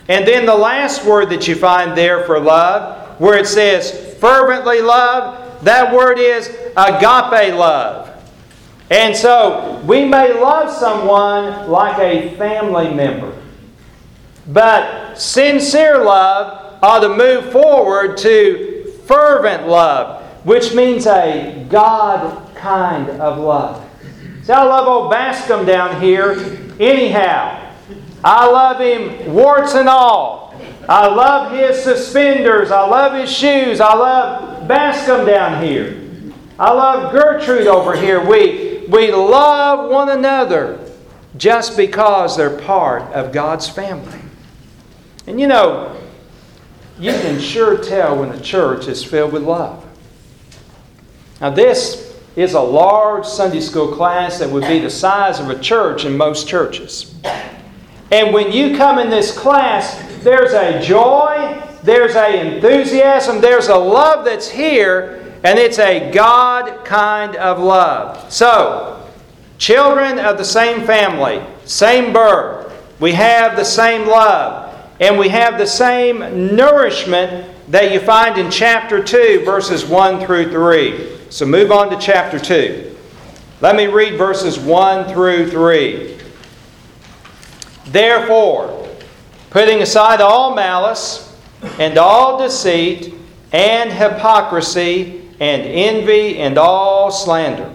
And 0.08 0.26
then 0.26 0.46
the 0.46 0.54
last 0.54 1.04
word 1.04 1.30
that 1.30 1.48
you 1.48 1.54
find 1.54 1.96
there 1.96 2.24
for 2.24 2.38
love, 2.38 3.18
where 3.20 3.38
it 3.38 3.46
says 3.46 4.14
fervently 4.18 4.80
love, 4.80 5.64
that 5.64 5.94
word 5.94 6.18
is 6.18 6.48
agape 6.76 7.54
love. 7.54 8.15
And 8.90 9.16
so 9.16 9.82
we 9.84 10.04
may 10.04 10.40
love 10.40 10.72
someone 10.72 11.68
like 11.68 11.98
a 11.98 12.36
family 12.36 12.94
member, 12.94 13.36
but 14.46 15.16
sincere 15.16 16.04
love 16.04 16.78
ought 16.82 17.00
to 17.00 17.08
move 17.08 17.50
forward 17.50 18.16
to 18.18 18.92
fervent 19.06 19.66
love, 19.66 20.22
which 20.44 20.72
means 20.74 21.06
a 21.06 21.66
God 21.68 22.54
kind 22.54 23.08
of 23.20 23.38
love. 23.38 23.84
See, 24.44 24.52
I 24.52 24.62
love 24.62 24.86
old 24.86 25.10
Bascom 25.10 25.66
down 25.66 26.00
here, 26.00 26.32
anyhow. 26.78 27.72
I 28.22 28.46
love 28.46 28.80
him 28.80 29.34
warts 29.34 29.74
and 29.74 29.88
all. 29.88 30.54
I 30.88 31.08
love 31.08 31.50
his 31.52 31.82
suspenders. 31.82 32.70
I 32.70 32.86
love 32.86 33.20
his 33.20 33.32
shoes. 33.32 33.80
I 33.80 33.94
love 33.94 34.68
Bascom 34.68 35.26
down 35.26 35.64
here. 35.64 36.00
I 36.58 36.72
love 36.72 37.12
Gertrude 37.12 37.66
over 37.66 37.94
here. 37.94 38.24
We, 38.24 38.75
we 38.88 39.12
love 39.12 39.90
one 39.90 40.08
another 40.08 40.80
just 41.36 41.76
because 41.76 42.36
they're 42.36 42.58
part 42.58 43.02
of 43.12 43.32
God's 43.32 43.68
family. 43.68 44.20
And 45.26 45.40
you 45.40 45.46
know, 45.46 46.00
you 46.98 47.12
can 47.12 47.40
sure 47.40 47.76
tell 47.76 48.18
when 48.18 48.30
the 48.30 48.40
church 48.40 48.86
is 48.86 49.04
filled 49.04 49.32
with 49.32 49.42
love. 49.42 49.84
Now, 51.40 51.50
this 51.50 52.16
is 52.36 52.54
a 52.54 52.60
large 52.60 53.26
Sunday 53.26 53.60
school 53.60 53.94
class 53.94 54.38
that 54.38 54.50
would 54.50 54.66
be 54.66 54.78
the 54.78 54.90
size 54.90 55.40
of 55.40 55.50
a 55.50 55.58
church 55.58 56.04
in 56.04 56.16
most 56.16 56.48
churches. 56.48 57.14
And 58.12 58.32
when 58.32 58.52
you 58.52 58.76
come 58.76 58.98
in 58.98 59.10
this 59.10 59.36
class, 59.36 60.02
there's 60.22 60.52
a 60.52 60.80
joy, 60.80 61.62
there's 61.82 62.14
a 62.14 62.54
enthusiasm, 62.54 63.40
there's 63.40 63.68
a 63.68 63.76
love 63.76 64.24
that's 64.24 64.48
here, 64.48 65.25
and 65.46 65.60
it's 65.60 65.78
a 65.78 66.10
God 66.10 66.84
kind 66.84 67.36
of 67.36 67.60
love. 67.60 68.32
So, 68.32 69.08
children 69.58 70.18
of 70.18 70.38
the 70.38 70.44
same 70.44 70.84
family, 70.84 71.40
same 71.64 72.12
birth, 72.12 72.74
we 72.98 73.12
have 73.12 73.54
the 73.54 73.64
same 73.64 74.08
love, 74.08 74.74
and 74.98 75.16
we 75.16 75.28
have 75.28 75.56
the 75.56 75.66
same 75.66 76.56
nourishment 76.56 77.48
that 77.68 77.92
you 77.92 78.00
find 78.00 78.36
in 78.38 78.50
chapter 78.50 79.00
2, 79.00 79.44
verses 79.44 79.84
1 79.84 80.26
through 80.26 80.50
3. 80.50 81.30
So 81.30 81.46
move 81.46 81.70
on 81.70 81.90
to 81.90 81.96
chapter 81.96 82.40
2. 82.40 82.96
Let 83.60 83.76
me 83.76 83.86
read 83.86 84.18
verses 84.18 84.58
1 84.58 85.12
through 85.12 85.52
3. 85.52 86.18
Therefore, 87.86 88.88
putting 89.50 89.80
aside 89.80 90.20
all 90.20 90.56
malice 90.56 91.38
and 91.78 91.98
all 91.98 92.36
deceit 92.36 93.14
and 93.52 93.92
hypocrisy 93.92 95.22
and 95.40 95.62
envy 95.62 96.38
and 96.38 96.58
all 96.58 97.10
slander. 97.10 97.72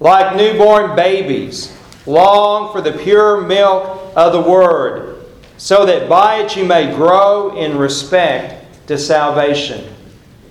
Like 0.00 0.36
newborn 0.36 0.94
babies, 0.94 1.76
long 2.06 2.72
for 2.72 2.80
the 2.80 2.92
pure 2.92 3.40
milk 3.40 4.12
of 4.14 4.32
the 4.32 4.40
Word, 4.40 5.24
so 5.56 5.86
that 5.86 6.08
by 6.08 6.36
it 6.36 6.56
you 6.56 6.64
may 6.64 6.94
grow 6.94 7.56
in 7.56 7.78
respect 7.78 8.86
to 8.88 8.98
salvation, 8.98 9.92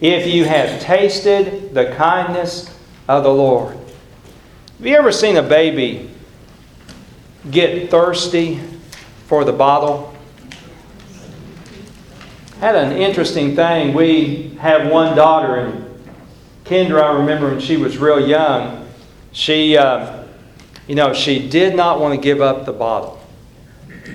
if 0.02 0.28
you 0.28 0.46
have 0.46 0.82
tasted 0.82 1.74
the 1.74 1.92
kindness 1.92 2.75
of 3.08 3.24
the 3.24 3.34
Lord. 3.34 3.78
Have 4.78 4.86
you 4.86 4.96
ever 4.96 5.12
seen 5.12 5.38
a 5.38 5.44
baby 5.44 6.10
get 7.50 7.90
thirsty 7.90 8.60
for 9.28 9.46
the 9.46 9.54
bottle? 9.54 10.14
Had 12.60 12.75
an 12.75 12.92
interesting 12.94 13.56
thing. 13.56 13.94
We 13.94 14.58
have 14.60 14.92
one 14.92 15.16
daughter, 15.16 15.58
and 15.58 15.85
Kendra, 16.65 17.01
I 17.03 17.12
remember 17.19 17.50
when 17.50 17.60
she 17.60 17.77
was 17.77 17.98
real 17.98 18.27
young, 18.27 18.88
she, 19.31 19.77
uh, 19.77 20.24
you 20.88 20.95
know, 20.95 21.13
she 21.13 21.48
did 21.48 21.75
not 21.75 22.00
want 22.00 22.15
to 22.15 22.22
give 22.22 22.41
up 22.41 22.65
the 22.65 22.74
bottle. 22.74 23.22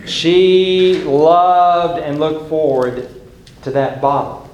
She 0.04 1.02
loved 1.04 2.00
and 2.00 2.18
looked 2.18 2.48
forward 2.48 3.08
to 3.62 3.70
that 3.70 4.00
bottle. 4.00 4.50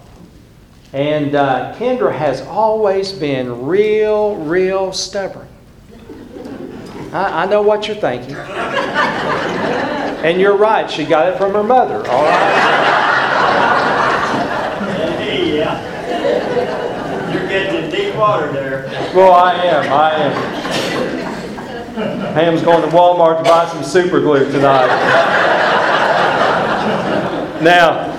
And 0.93 1.35
uh, 1.35 1.75
Kendra 1.79 2.15
has 2.15 2.43
always 2.43 3.13
been 3.13 3.67
real, 3.67 4.37
real 4.37 4.93
stubborn. 4.93 5.49
I, 7.13 7.45
I 7.45 7.47
know 7.47 7.63
what 7.63 7.89
you're 7.89 7.97
thinking. 7.97 8.37
And 10.27 10.41
you're 10.41 10.57
right, 10.57 10.91
she 10.91 11.05
got 11.05 11.29
it 11.33 11.39
from 11.39 11.53
her 11.53 11.63
mother, 11.63 11.99
all 12.09 12.25
right? 12.25 12.87
Yeah. 15.57 15.93
You're 17.33 17.49
getting 17.49 17.85
in 17.85 17.91
deep 17.91 18.16
water 18.27 18.53
there. 18.53 18.83
Well, 19.15 19.33
I 19.33 19.55
am, 19.55 19.93
I 19.93 20.11
am. 20.15 20.35
Pam's 22.35 22.61
going 22.63 22.83
to 22.83 22.89
Walmart 22.89 23.39
to 23.39 23.45
buy 23.45 23.69
some 23.69 23.85
super 23.85 24.21
glue 24.21 24.51
tonight. 24.51 24.89
Now, 27.63 28.11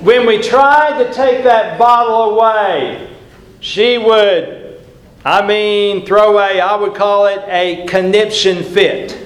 when 0.00 0.26
we 0.26 0.40
tried 0.40 1.02
to 1.02 1.12
take 1.12 1.44
that 1.44 1.78
bottle 1.78 2.34
away, 2.34 3.14
she 3.60 3.98
would, 3.98 4.80
I 5.22 5.46
mean, 5.46 6.06
throw 6.06 6.38
a, 6.38 6.60
I 6.60 6.76
would 6.76 6.94
call 6.94 7.26
it 7.26 7.44
a 7.46 7.84
conniption 7.86 8.64
fit. 8.64 9.16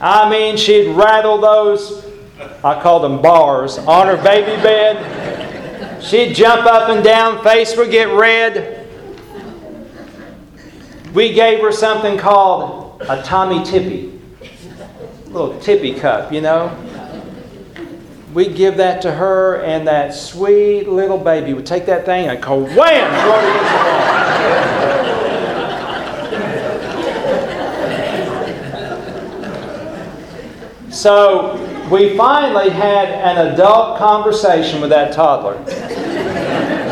I 0.00 0.30
mean, 0.30 0.56
she'd 0.56 0.94
rattle 0.94 1.36
those, 1.38 2.06
I 2.64 2.80
call 2.80 3.00
them 3.00 3.20
bars, 3.20 3.76
on 3.78 4.06
her 4.06 4.16
baby 4.16 4.60
bed. 4.62 5.35
She'd 6.06 6.34
jump 6.34 6.66
up 6.66 6.88
and 6.88 7.02
down, 7.02 7.42
face 7.42 7.76
would 7.76 7.90
get 7.90 8.16
red. 8.16 8.86
We 11.12 11.32
gave 11.32 11.60
her 11.62 11.72
something 11.72 12.16
called 12.16 13.02
a 13.02 13.24
Tommee 13.24 13.64
Tippee. 13.64 14.16
Little 15.26 15.58
tippy 15.58 15.94
cup, 15.94 16.32
you 16.32 16.40
know. 16.40 16.70
We'd 18.32 18.54
give 18.54 18.76
that 18.76 19.02
to 19.02 19.10
her, 19.10 19.62
and 19.62 19.88
that 19.88 20.14
sweet 20.14 20.88
little 20.88 21.18
baby 21.18 21.54
would 21.54 21.66
take 21.66 21.86
that 21.86 22.04
thing 22.04 22.28
and 22.28 22.40
go 22.40 22.64
wham. 22.64 23.10
So 30.92 31.65
we 31.90 32.16
finally 32.16 32.70
had 32.70 33.08
an 33.08 33.52
adult 33.52 33.98
conversation 33.98 34.80
with 34.80 34.90
that 34.90 35.12
toddler. 35.12 35.54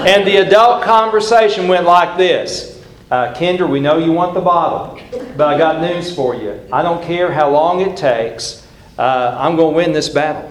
And 0.07 0.27
the 0.27 0.37
adult 0.37 0.83
conversation 0.83 1.67
went 1.67 1.85
like 1.85 2.17
this 2.17 2.75
uh, 3.11 3.33
Kendra, 3.35 3.69
we 3.69 3.81
know 3.81 3.99
you 3.99 4.13
want 4.13 4.35
the 4.35 4.41
bottle, 4.41 4.99
but 5.37 5.47
I 5.47 5.59
got 5.59 5.81
news 5.81 6.15
for 6.15 6.35
you. 6.35 6.61
I 6.73 6.83
don't 6.83 7.05
care 7.05 7.31
how 7.31 7.51
long 7.51 7.81
it 7.81 7.97
takes, 7.97 8.67
uh, 8.99 9.37
I'm 9.39 9.57
going 9.57 9.73
to 9.73 9.77
win 9.77 9.93
this 9.93 10.09
battle. 10.09 10.51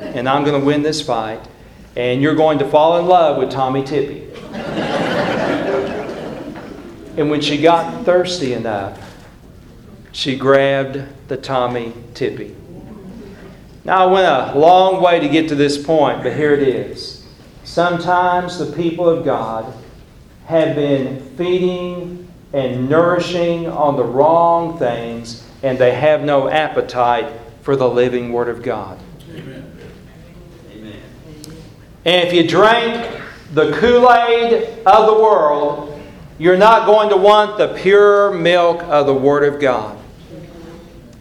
And 0.00 0.28
I'm 0.28 0.44
going 0.44 0.60
to 0.60 0.66
win 0.66 0.82
this 0.82 1.00
fight. 1.00 1.40
And 1.96 2.20
you're 2.20 2.34
going 2.34 2.58
to 2.58 2.68
fall 2.68 2.98
in 2.98 3.06
love 3.06 3.38
with 3.38 3.50
Tommee 3.50 3.84
Tippee. 3.84 4.30
and 7.16 7.30
when 7.30 7.40
she 7.40 7.62
got 7.62 8.04
thirsty 8.04 8.52
enough, 8.52 9.00
she 10.12 10.36
grabbed 10.36 11.00
the 11.28 11.36
Tommee 11.36 11.92
Tippee. 12.12 12.54
Now, 13.84 14.08
I 14.08 14.10
went 14.10 14.26
a 14.26 14.58
long 14.58 15.02
way 15.02 15.20
to 15.20 15.28
get 15.28 15.48
to 15.50 15.54
this 15.54 15.76
point, 15.82 16.22
but 16.22 16.34
here 16.34 16.54
it 16.54 16.66
is. 16.66 17.26
Sometimes 17.64 18.58
the 18.58 18.72
people 18.72 19.08
of 19.08 19.24
God 19.24 19.74
have 20.46 20.74
been 20.74 21.20
feeding 21.36 22.32
and 22.54 22.88
nourishing 22.88 23.66
on 23.66 23.96
the 23.96 24.04
wrong 24.04 24.78
things, 24.78 25.46
and 25.62 25.76
they 25.78 25.94
have 25.94 26.22
no 26.22 26.48
appetite 26.48 27.30
for 27.62 27.76
the 27.76 27.88
living 27.88 28.32
Word 28.32 28.48
of 28.48 28.62
God. 28.62 28.98
Amen. 29.30 29.72
And 32.06 32.28
if 32.28 32.32
you 32.32 32.46
drank 32.46 33.22
the 33.52 33.72
Kool 33.72 34.10
Aid 34.12 34.78
of 34.86 35.06
the 35.06 35.22
world, 35.22 36.00
you're 36.38 36.56
not 36.56 36.86
going 36.86 37.08
to 37.10 37.16
want 37.16 37.58
the 37.58 37.68
pure 37.74 38.32
milk 38.32 38.82
of 38.84 39.06
the 39.06 39.14
Word 39.14 39.44
of 39.44 39.60
God. 39.60 39.98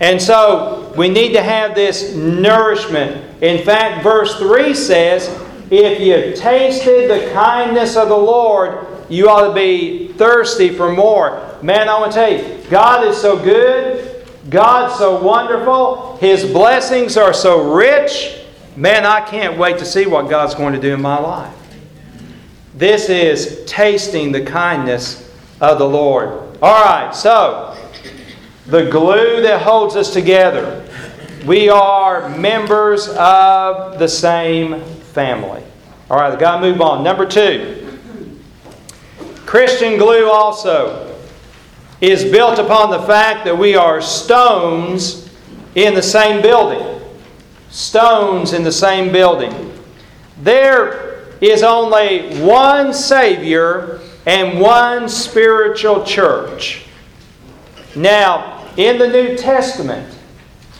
And 0.03 0.21
so 0.21 0.93
we 0.97 1.07
need 1.07 1.31
to 1.31 1.41
have 1.41 1.75
this 1.75 2.13
nourishment. 2.13 3.41
In 3.41 3.63
fact, 3.63 4.03
verse 4.03 4.37
3 4.37 4.73
says, 4.73 5.29
If 5.71 6.01
you've 6.01 6.35
tasted 6.35 7.09
the 7.09 7.31
kindness 7.31 7.95
of 7.95 8.09
the 8.09 8.17
Lord, 8.17 8.85
you 9.07 9.29
ought 9.29 9.47
to 9.47 9.53
be 9.53 10.09
thirsty 10.09 10.75
for 10.75 10.91
more. 10.91 11.57
Man, 11.61 11.87
I 11.87 11.97
want 11.97 12.11
to 12.11 12.17
tell 12.17 12.33
you, 12.33 12.69
God 12.69 13.07
is 13.07 13.15
so 13.15 13.41
good. 13.41 14.25
God's 14.49 14.97
so 14.97 15.23
wonderful. 15.23 16.17
His 16.17 16.43
blessings 16.43 17.15
are 17.15 17.33
so 17.33 17.73
rich. 17.73 18.41
Man, 18.75 19.05
I 19.05 19.21
can't 19.21 19.57
wait 19.57 19.77
to 19.77 19.85
see 19.85 20.05
what 20.05 20.29
God's 20.29 20.53
going 20.53 20.73
to 20.73 20.81
do 20.81 20.95
in 20.95 21.01
my 21.01 21.17
life. 21.17 21.55
This 22.75 23.07
is 23.07 23.63
tasting 23.67 24.33
the 24.33 24.43
kindness 24.43 25.33
of 25.61 25.79
the 25.79 25.87
Lord. 25.87 26.57
All 26.61 26.83
right, 26.83 27.15
so 27.15 27.73
the 28.65 28.89
glue 28.89 29.41
that 29.41 29.61
holds 29.61 29.95
us 29.95 30.13
together. 30.13 30.87
We 31.45 31.69
are 31.69 32.29
members 32.29 33.09
of 33.09 33.99
the 33.99 34.07
same 34.07 34.81
family. 34.83 35.61
All 36.09 36.17
right, 36.17 36.37
got 36.39 36.61
to 36.61 36.71
move 36.71 36.81
on. 36.81 37.03
Number 37.03 37.25
two 37.25 37.99
Christian 39.45 39.97
glue 39.97 40.29
also 40.31 41.15
is 42.01 42.23
built 42.23 42.59
upon 42.59 42.89
the 42.89 43.01
fact 43.03 43.45
that 43.45 43.57
we 43.57 43.75
are 43.75 44.01
stones 44.01 45.29
in 45.75 45.93
the 45.93 46.01
same 46.01 46.41
building. 46.41 47.01
Stones 47.69 48.53
in 48.53 48.63
the 48.63 48.71
same 48.71 49.11
building. 49.11 49.73
There 50.41 51.25
is 51.41 51.63
only 51.63 52.39
one 52.39 52.93
Savior 52.93 53.99
and 54.25 54.59
one 54.59 55.09
spiritual 55.09 56.03
church. 56.05 56.85
Now, 57.95 58.52
in 58.77 58.97
the 58.97 59.07
New 59.07 59.37
Testament, 59.37 60.17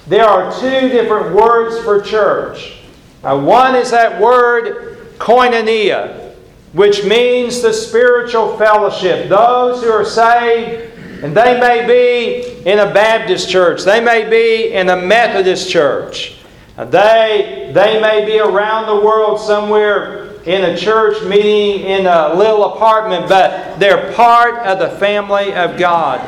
there 0.07 0.25
are 0.25 0.51
two 0.59 0.89
different 0.89 1.35
words 1.35 1.83
for 1.83 2.01
church. 2.01 2.77
Now, 3.23 3.39
one 3.39 3.75
is 3.75 3.91
that 3.91 4.19
word 4.19 4.97
koinonia, 5.17 6.33
which 6.73 7.05
means 7.05 7.61
the 7.61 7.71
spiritual 7.71 8.57
fellowship. 8.57 9.29
Those 9.29 9.81
who 9.83 9.89
are 9.89 10.03
saved, 10.03 10.91
and 11.23 11.35
they 11.35 11.59
may 11.59 11.87
be 11.87 12.69
in 12.69 12.79
a 12.79 12.93
Baptist 12.93 13.49
church, 13.49 13.83
they 13.83 14.03
may 14.03 14.29
be 14.29 14.73
in 14.73 14.89
a 14.89 14.97
Methodist 14.97 15.69
church, 15.69 16.35
they, 16.75 17.71
they 17.73 18.01
may 18.01 18.25
be 18.25 18.39
around 18.39 18.87
the 18.87 19.05
world 19.05 19.39
somewhere 19.39 20.33
in 20.45 20.63
a 20.63 20.77
church 20.77 21.23
meeting 21.23 21.85
in 21.85 22.05
a 22.07 22.33
little 22.33 22.73
apartment, 22.73 23.29
but 23.29 23.79
they're 23.79 24.11
part 24.13 24.55
of 24.65 24.79
the 24.79 24.89
family 24.97 25.53
of 25.53 25.77
God, 25.77 26.19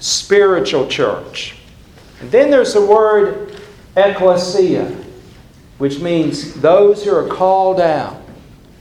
spiritual 0.00 0.88
church. 0.88 1.56
And 2.20 2.30
then 2.30 2.50
there's 2.50 2.74
the 2.74 2.84
word 2.84 3.60
ecclesia, 3.96 4.96
which 5.78 6.00
means 6.00 6.54
those 6.54 7.04
who 7.04 7.14
are 7.14 7.28
called 7.28 7.80
out 7.80 8.20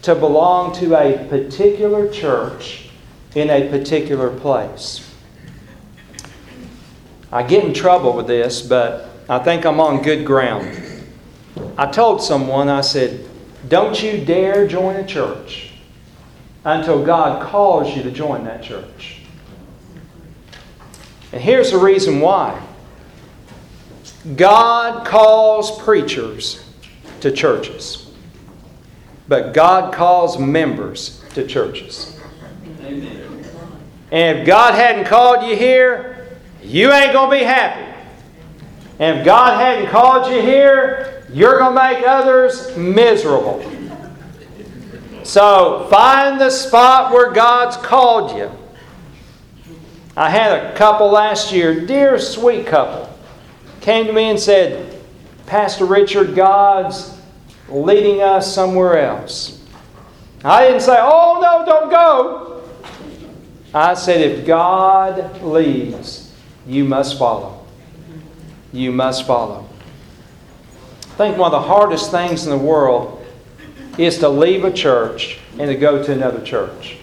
to 0.02 0.16
belong 0.16 0.74
to 0.76 0.96
a 0.96 1.28
particular 1.28 2.12
church 2.12 2.90
in 3.36 3.50
a 3.50 3.70
particular 3.70 4.30
place. 4.30 5.06
I 7.32 7.44
get 7.44 7.64
in 7.64 7.74
trouble 7.74 8.14
with 8.14 8.28
this, 8.28 8.62
but 8.62 9.10
I 9.30 9.40
think 9.40 9.66
I'm 9.66 9.80
on 9.80 10.02
good 10.02 10.26
ground. 10.26 10.82
I 11.78 11.86
told 11.86 12.22
someone, 12.24 12.70
I 12.70 12.82
said, 12.82 13.26
don't 13.68 14.02
you 14.02 14.24
dare 14.26 14.68
join 14.68 14.96
a 14.96 15.06
church 15.06 15.72
until 16.66 17.06
God 17.06 17.44
calls 17.44 17.96
you 17.96 18.04
to 18.04 18.12
join 18.12 18.46
that 18.46 18.64
church. 18.64 19.19
And 21.32 21.42
here's 21.42 21.72
the 21.72 21.78
reason 21.78 22.20
why 22.20 22.62
God 24.36 25.06
calls 25.06 25.80
preachers 25.84 26.64
to 27.22 27.32
churches, 27.32 28.12
but 29.28 29.54
God 29.54 29.94
calls 29.94 30.40
members 30.40 31.24
to 31.34 31.46
churches. 31.46 32.20
Amen. 32.82 33.46
And 34.12 34.40
if 34.40 34.48
God 34.48 34.74
hadn't 34.74 35.06
called 35.06 35.48
you 35.48 35.56
here, 35.56 36.38
you 36.64 36.92
ain't 36.92 37.14
going 37.14 37.30
to 37.30 37.38
be 37.38 37.44
happy. 37.44 37.86
And 38.98 39.20
if 39.20 39.26
God 39.26 39.60
hadn't 39.60 39.90
called 39.90 40.32
you 40.32 40.42
here, 40.42 41.26
you're 41.32 41.60
going 41.60 41.76
to 41.76 41.82
make 41.82 42.08
others 42.08 42.76
miserable. 42.76 43.64
So 45.24 45.88
find 45.92 46.42
the 46.42 46.50
spot 46.50 47.14
where 47.14 47.32
God's 47.32 47.78
called 47.78 48.36
you. 48.36 48.52
I 50.20 50.30
had 50.30 50.52
a 50.52 50.76
couple 50.76 51.10
last 51.10 51.54
year, 51.54 51.86
dear 51.86 52.20
sweet 52.20 52.68
couple, 52.68 53.10
came 53.80 54.06
to 54.06 54.12
me 54.12 54.24
and 54.24 54.38
said, 54.38 55.02
Pastor 55.46 55.86
Richard, 55.86 56.36
God's 56.36 57.18
leading 57.70 58.22
us 58.22 58.54
somewhere 58.54 59.00
else. 59.00 59.64
I 60.44 60.68
didn't 60.68 60.82
say, 60.82 60.98
oh 61.00 61.40
no, 61.42 61.66
don't 61.66 61.90
go. 61.90 62.70
I 63.74 63.94
said, 63.94 64.20
if 64.20 64.46
God 64.46 65.42
leads, 65.42 66.34
you 66.68 66.84
must 66.84 67.18
follow. 67.18 67.66
You 68.74 68.92
must 68.92 69.26
follow. 69.26 69.70
I 71.02 71.16
think 71.16 71.38
one 71.38 71.54
of 71.54 71.62
the 71.62 71.68
hardest 71.70 72.12
things 72.12 72.44
in 72.44 72.50
the 72.50 72.58
world 72.58 73.26
is 73.98 74.18
to 74.18 74.28
leave 74.28 74.66
a 74.66 74.74
church 74.74 75.40
and 75.58 75.70
to 75.70 75.76
go 75.76 76.04
to 76.04 76.12
another 76.12 76.42
church. 76.42 76.99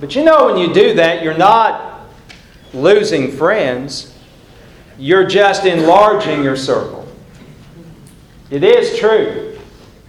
But 0.00 0.14
you 0.14 0.24
know, 0.24 0.46
when 0.46 0.58
you 0.58 0.72
do 0.74 0.94
that, 0.94 1.22
you're 1.22 1.36
not 1.36 2.06
losing 2.72 3.30
friends, 3.30 4.14
you're 4.98 5.26
just 5.26 5.64
enlarging 5.64 6.42
your 6.42 6.56
circle. 6.56 7.06
It 8.50 8.64
is 8.64 8.98
true. 8.98 9.58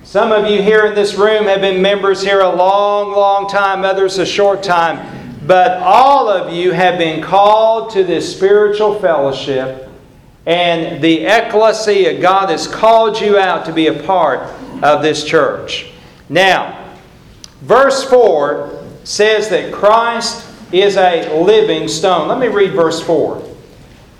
Some 0.04 0.32
of 0.32 0.50
you 0.50 0.62
here 0.62 0.86
in 0.86 0.94
this 0.96 1.16
room 1.16 1.46
have 1.46 1.62
been 1.62 1.82
members 1.82 2.22
here 2.22 2.42
a 2.42 2.56
long, 2.56 3.12
long 3.12 3.50
time, 3.50 3.84
others 3.84 4.18
a 4.18 4.26
short 4.26 4.62
time. 4.62 5.40
But 5.48 5.78
all 5.78 6.30
of 6.30 6.54
you 6.54 6.72
have 6.72 6.98
been 6.98 7.22
called 7.22 7.92
to 7.92 8.04
this 8.04 8.36
spiritual 8.36 9.00
fellowship, 9.00 9.90
and 10.46 11.04
the 11.04 11.26
ecclesia, 11.26 12.20
God 12.20 12.50
has 12.50 12.68
called 12.68 13.20
you 13.20 13.38
out 13.38 13.66
to 13.66 13.74
be 13.74 13.88
a 13.88 14.04
part 14.04 14.42
of 14.84 15.02
this 15.02 15.24
church. 15.24 15.92
Now, 16.30 16.96
verse 17.62 18.04
4 18.04 18.75
says 19.06 19.48
that 19.50 19.72
Christ 19.72 20.46
is 20.74 20.98
a 20.98 21.42
living 21.42 21.88
stone. 21.88 22.28
Let 22.28 22.40
me 22.40 22.48
read 22.48 22.74
verse 22.74 23.02
4. 23.02 23.42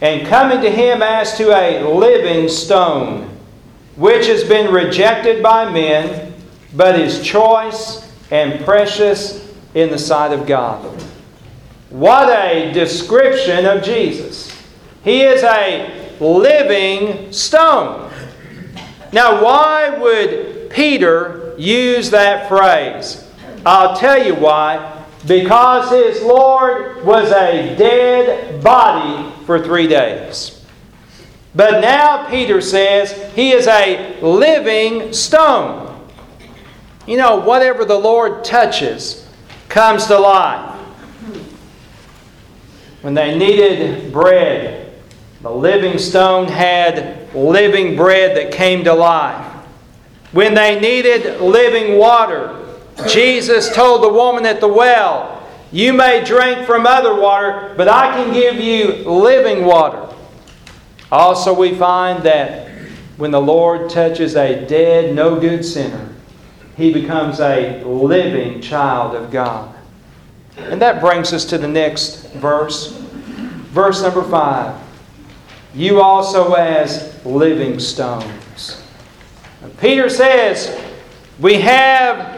And 0.02 0.28
coming 0.28 0.62
to 0.62 0.70
him 0.70 1.02
as 1.02 1.36
to 1.38 1.50
a 1.52 1.84
living 1.84 2.48
stone, 2.48 3.30
which 3.96 4.28
has 4.28 4.44
been 4.44 4.72
rejected 4.72 5.42
by 5.42 5.70
men, 5.70 6.34
but 6.74 7.00
is 7.00 7.22
choice 7.22 8.10
and 8.32 8.64
precious 8.64 9.54
in 9.74 9.90
the 9.90 9.98
sight 9.98 10.32
of 10.32 10.46
God. 10.46 10.84
What 11.90 12.30
a 12.30 12.72
description 12.72 13.66
of 13.66 13.84
Jesus! 13.84 14.52
He 15.04 15.22
is 15.22 15.44
a 15.44 16.16
living 16.20 17.32
stone. 17.32 18.12
Now, 19.14 19.44
why 19.44 19.98
would 19.98 20.70
Peter 20.70 21.56
use 21.58 22.10
that 22.12 22.50
phrase? 22.50 23.25
I'll 23.66 23.96
tell 23.96 24.24
you 24.24 24.36
why. 24.36 25.04
Because 25.26 25.90
his 25.90 26.22
Lord 26.22 27.04
was 27.04 27.32
a 27.32 27.76
dead 27.76 28.64
body 28.64 29.34
for 29.46 29.64
three 29.64 29.88
days. 29.88 30.64
But 31.56 31.82
now 31.82 32.30
Peter 32.30 32.62
says 32.62 33.34
he 33.34 33.52
is 33.52 33.66
a 33.66 34.20
living 34.22 35.14
stone. 35.14 36.08
You 37.08 37.18
know, 37.18 37.38
whatever 37.38 37.86
the 37.86 37.98
Lord 37.98 38.44
touches 38.44 39.28
comes 39.70 40.06
to 40.08 40.20
life. 40.20 40.76
When 43.02 43.14
they 43.14 43.38
needed 43.38 44.12
bread, 44.12 44.94
the 45.42 45.52
living 45.52 45.98
stone 45.98 46.48
had 46.48 47.34
living 47.34 47.96
bread 47.96 48.36
that 48.36 48.52
came 48.52 48.84
to 48.84 48.94
life. 48.94 49.46
When 50.34 50.54
they 50.54 50.80
needed 50.80 51.40
living 51.40 51.98
water, 51.98 52.65
Jesus 53.08 53.74
told 53.74 54.04
the 54.04 54.10
woman 54.10 54.46
at 54.46 54.62
the 54.62 54.68
well, 54.68 55.48
You 55.72 55.94
may 55.94 56.24
drink 56.24 56.66
from 56.66 56.86
other 56.86 57.20
water, 57.20 57.74
but 57.76 57.88
I 57.88 58.12
can 58.16 58.34
give 58.34 58.56
you 58.56 59.10
living 59.10 59.66
water. 59.66 60.08
Also, 61.12 61.54
we 61.54 61.76
find 61.76 62.24
that 62.24 62.70
when 63.18 63.32
the 63.32 63.42
Lord 63.42 63.90
touches 63.90 64.36
a 64.36 64.66
dead, 64.66 65.16
no 65.16 65.40
good 65.40 65.64
sinner, 65.64 66.14
he 66.76 66.92
becomes 66.92 67.40
a 67.40 67.84
living 67.84 68.62
child 68.62 69.16
of 69.16 69.32
God. 69.32 69.74
And 70.58 70.82
that 70.82 71.02
brings 71.02 71.34
us 71.34 71.46
to 71.46 71.58
the 71.58 71.68
next 71.68 72.28
verse. 72.34 72.92
Verse 73.72 74.02
number 74.02 74.24
5. 74.24 74.82
You 75.74 76.02
also 76.02 76.54
as 76.54 77.26
living 77.26 77.80
stones. 77.80 78.82
Peter 79.80 80.10
says, 80.10 80.80
We 81.40 81.56
have 81.56 82.35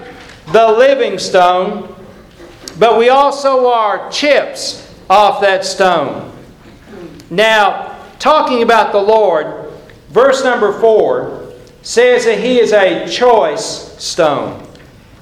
the 0.52 0.68
living 0.68 1.20
stone, 1.20 1.94
but 2.80 2.98
we 2.98 3.10
also 3.10 3.68
are 3.68 4.10
chips 4.12 4.96
off 5.10 5.42
that 5.42 5.66
stone. 5.66 6.32
Now, 7.30 8.00
talking 8.20 8.64
about 8.64 8.92
the 8.92 9.02
Lord, 9.02 9.72
verse 10.10 10.44
number 10.44 10.80
4 10.80 11.54
says 11.82 12.26
that 12.26 12.40
He 12.40 12.60
is 12.60 12.72
a 12.74 13.08
choice 13.08 13.98
stone. 14.02 14.66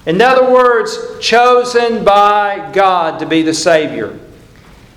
In 0.05 0.21
other 0.21 0.51
words, 0.51 0.99
chosen 1.19 2.03
by 2.03 2.71
God 2.73 3.19
to 3.19 3.25
be 3.25 3.41
the 3.41 3.53
Savior. 3.53 4.19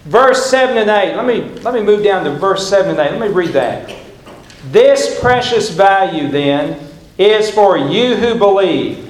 Verse 0.04 0.46
7 0.46 0.76
and 0.76 0.90
8. 0.90 1.16
Let 1.16 1.26
me, 1.26 1.42
let 1.60 1.74
me 1.74 1.82
move 1.82 2.04
down 2.04 2.24
to 2.24 2.30
verse 2.32 2.68
7 2.68 2.90
and 2.90 2.98
8. 2.98 3.12
Let 3.12 3.20
me 3.20 3.34
read 3.34 3.50
that. 3.50 3.94
This 4.70 5.18
precious 5.20 5.70
value, 5.70 6.28
then, 6.28 6.80
is 7.16 7.50
for 7.50 7.78
you 7.78 8.16
who 8.16 8.38
believe. 8.38 9.07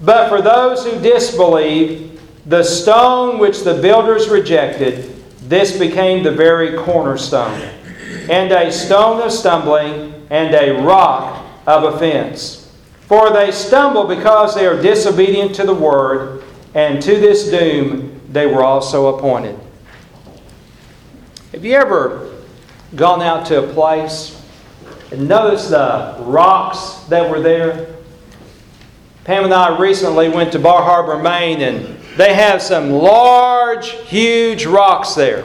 But 0.00 0.28
for 0.28 0.40
those 0.40 0.84
who 0.84 1.00
disbelieve, 1.00 2.20
the 2.46 2.62
stone 2.62 3.38
which 3.38 3.62
the 3.62 3.74
builders 3.74 4.28
rejected, 4.28 5.14
this 5.48 5.78
became 5.78 6.22
the 6.22 6.32
very 6.32 6.76
cornerstone, 6.76 7.60
and 8.30 8.52
a 8.52 8.70
stone 8.70 9.20
of 9.22 9.32
stumbling, 9.32 10.26
and 10.30 10.54
a 10.54 10.82
rock 10.82 11.44
of 11.66 11.94
offense. 11.94 12.70
For 13.06 13.30
they 13.32 13.50
stumble 13.50 14.04
because 14.04 14.54
they 14.54 14.66
are 14.66 14.80
disobedient 14.80 15.54
to 15.56 15.64
the 15.64 15.74
word, 15.74 16.44
and 16.74 17.02
to 17.02 17.18
this 17.18 17.50
doom 17.50 18.20
they 18.30 18.46
were 18.46 18.62
also 18.62 19.16
appointed. 19.16 19.58
Have 21.52 21.64
you 21.64 21.74
ever 21.74 22.30
gone 22.94 23.22
out 23.22 23.46
to 23.46 23.64
a 23.64 23.72
place 23.72 24.40
and 25.10 25.26
noticed 25.26 25.70
the 25.70 26.16
rocks 26.20 27.00
that 27.08 27.28
were 27.28 27.40
there? 27.40 27.97
Pam 29.28 29.44
and 29.44 29.52
I 29.52 29.78
recently 29.78 30.30
went 30.30 30.52
to 30.52 30.58
Bar 30.58 30.82
Harbor, 30.82 31.22
Maine, 31.22 31.60
and 31.60 31.98
they 32.16 32.32
have 32.32 32.62
some 32.62 32.88
large, 32.88 33.90
huge 33.90 34.64
rocks 34.64 35.14
there. 35.14 35.44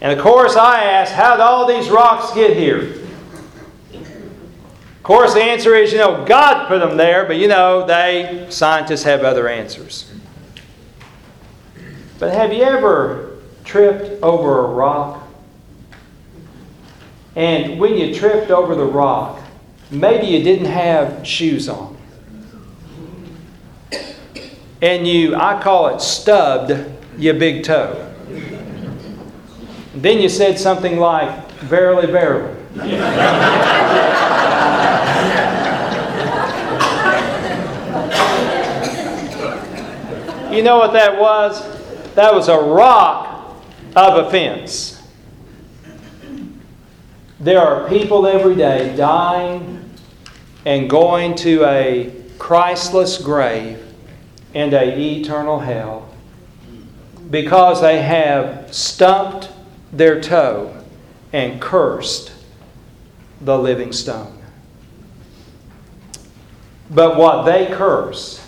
And 0.00 0.10
of 0.10 0.24
course, 0.24 0.56
I 0.56 0.82
asked, 0.82 1.12
how 1.12 1.32
did 1.32 1.42
all 1.42 1.66
these 1.66 1.90
rocks 1.90 2.32
get 2.32 2.56
here? 2.56 3.02
Of 3.92 5.02
course, 5.02 5.34
the 5.34 5.42
answer 5.42 5.74
is, 5.74 5.92
you 5.92 5.98
know, 5.98 6.24
God 6.24 6.66
put 6.66 6.78
them 6.78 6.96
there, 6.96 7.26
but 7.26 7.36
you 7.36 7.48
know, 7.48 7.86
they, 7.86 8.46
scientists 8.48 9.02
have 9.02 9.24
other 9.24 9.46
answers. 9.46 10.10
But 12.18 12.32
have 12.32 12.50
you 12.50 12.62
ever 12.62 13.40
tripped 13.64 14.22
over 14.22 14.64
a 14.64 14.68
rock? 14.68 15.22
And 17.36 17.78
when 17.78 17.98
you 17.98 18.14
tripped 18.14 18.50
over 18.50 18.74
the 18.74 18.86
rock, 18.86 19.38
maybe 19.90 20.28
you 20.28 20.42
didn't 20.42 20.70
have 20.70 21.26
shoes 21.26 21.68
on 21.68 21.93
and 24.84 25.08
you, 25.08 25.34
I 25.34 25.62
call 25.62 25.96
it 25.96 26.02
stubbed 26.02 26.70
your 27.16 27.32
big 27.32 27.64
toe. 27.64 28.14
Then 29.94 30.20
you 30.20 30.28
said 30.28 30.58
something 30.58 30.98
like, 30.98 31.52
Verily, 31.60 32.06
verily. 32.06 32.52
you 40.54 40.62
know 40.62 40.76
what 40.76 40.92
that 40.92 41.18
was? 41.18 41.62
That 42.14 42.34
was 42.34 42.48
a 42.48 42.58
rock 42.58 43.64
of 43.96 44.26
offense. 44.26 45.02
There 47.40 47.58
are 47.58 47.88
people 47.88 48.26
every 48.26 48.56
day 48.56 48.94
dying 48.94 49.88
and 50.66 50.90
going 50.90 51.36
to 51.36 51.64
a 51.64 52.14
Christless 52.38 53.16
grave 53.16 53.83
and 54.54 54.72
a 54.72 54.98
eternal 54.98 55.60
hell 55.60 56.08
because 57.30 57.80
they 57.80 58.00
have 58.00 58.72
stumped 58.72 59.50
their 59.92 60.20
toe 60.20 60.84
and 61.32 61.60
cursed 61.60 62.32
the 63.40 63.58
living 63.58 63.92
stone. 63.92 64.38
But 66.90 67.16
what 67.16 67.44
they 67.44 67.66
curse, 67.66 68.46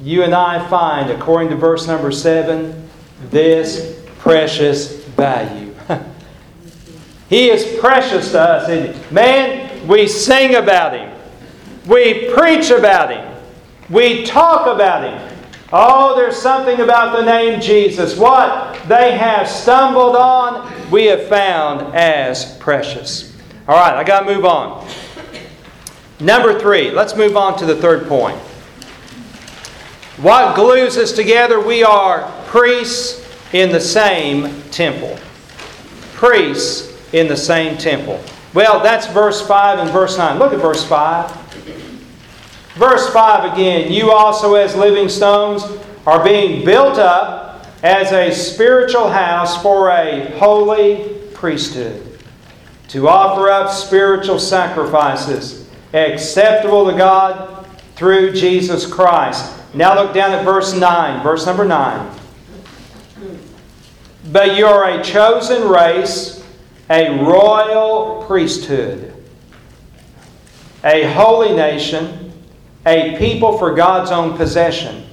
you 0.00 0.22
and 0.22 0.34
I 0.34 0.66
find, 0.68 1.10
according 1.10 1.50
to 1.50 1.56
verse 1.56 1.86
number 1.86 2.12
7, 2.12 2.88
this 3.30 4.00
precious 4.18 5.04
value. 5.04 5.74
he 7.28 7.50
is 7.50 7.80
precious 7.80 8.30
to 8.32 8.40
us, 8.40 8.68
isn't 8.68 8.94
he? 8.94 9.14
Man, 9.14 9.88
we 9.88 10.06
sing 10.06 10.54
about 10.54 10.94
him. 10.94 11.12
We 11.86 12.32
preach 12.32 12.70
about 12.70 13.10
him. 13.10 13.36
We 13.90 14.24
talk 14.24 14.72
about 14.72 15.04
him. 15.04 15.31
Oh, 15.74 16.14
there's 16.14 16.36
something 16.36 16.80
about 16.80 17.16
the 17.16 17.24
name 17.24 17.58
Jesus. 17.58 18.16
What 18.16 18.78
they 18.88 19.16
have 19.16 19.48
stumbled 19.48 20.16
on, 20.16 20.70
we 20.90 21.06
have 21.06 21.28
found 21.28 21.94
as 21.94 22.58
precious. 22.58 23.34
All 23.66 23.76
right, 23.76 23.94
I 23.94 24.04
got 24.04 24.20
to 24.20 24.34
move 24.34 24.44
on. 24.44 24.86
Number 26.20 26.60
three, 26.60 26.90
let's 26.90 27.16
move 27.16 27.38
on 27.38 27.58
to 27.58 27.64
the 27.64 27.76
third 27.76 28.06
point. 28.06 28.38
What 30.18 30.54
glues 30.54 30.98
us 30.98 31.12
together? 31.12 31.58
We 31.58 31.82
are 31.82 32.30
priests 32.46 33.26
in 33.54 33.72
the 33.72 33.80
same 33.80 34.62
temple. 34.70 35.18
Priests 36.12 36.92
in 37.14 37.28
the 37.28 37.36
same 37.36 37.78
temple. 37.78 38.22
Well, 38.52 38.82
that's 38.82 39.06
verse 39.06 39.44
5 39.46 39.78
and 39.78 39.90
verse 39.90 40.18
9. 40.18 40.38
Look 40.38 40.52
at 40.52 40.60
verse 40.60 40.84
5. 40.84 41.41
Verse 42.74 43.12
5 43.12 43.52
again, 43.52 43.92
you 43.92 44.10
also 44.10 44.54
as 44.54 44.74
living 44.74 45.08
stones 45.08 45.62
are 46.06 46.24
being 46.24 46.64
built 46.64 46.98
up 46.98 47.66
as 47.82 48.12
a 48.12 48.32
spiritual 48.32 49.08
house 49.08 49.60
for 49.62 49.90
a 49.90 50.30
holy 50.38 51.18
priesthood, 51.34 52.18
to 52.88 53.08
offer 53.08 53.50
up 53.50 53.70
spiritual 53.70 54.38
sacrifices 54.38 55.68
acceptable 55.92 56.90
to 56.90 56.96
God 56.96 57.66
through 57.96 58.32
Jesus 58.32 58.86
Christ. 58.86 59.52
Now 59.74 59.94
look 59.94 60.14
down 60.14 60.32
at 60.32 60.44
verse 60.44 60.74
9, 60.74 61.22
verse 61.22 61.44
number 61.44 61.64
9. 61.64 62.18
But 64.30 64.56
you 64.56 64.66
are 64.66 64.88
a 64.88 65.02
chosen 65.02 65.68
race, 65.68 66.42
a 66.88 67.22
royal 67.22 68.24
priesthood, 68.26 69.12
a 70.84 71.12
holy 71.12 71.54
nation, 71.54 72.21
a 72.86 73.16
people 73.18 73.58
for 73.58 73.74
God's 73.74 74.10
own 74.10 74.36
possession, 74.36 75.04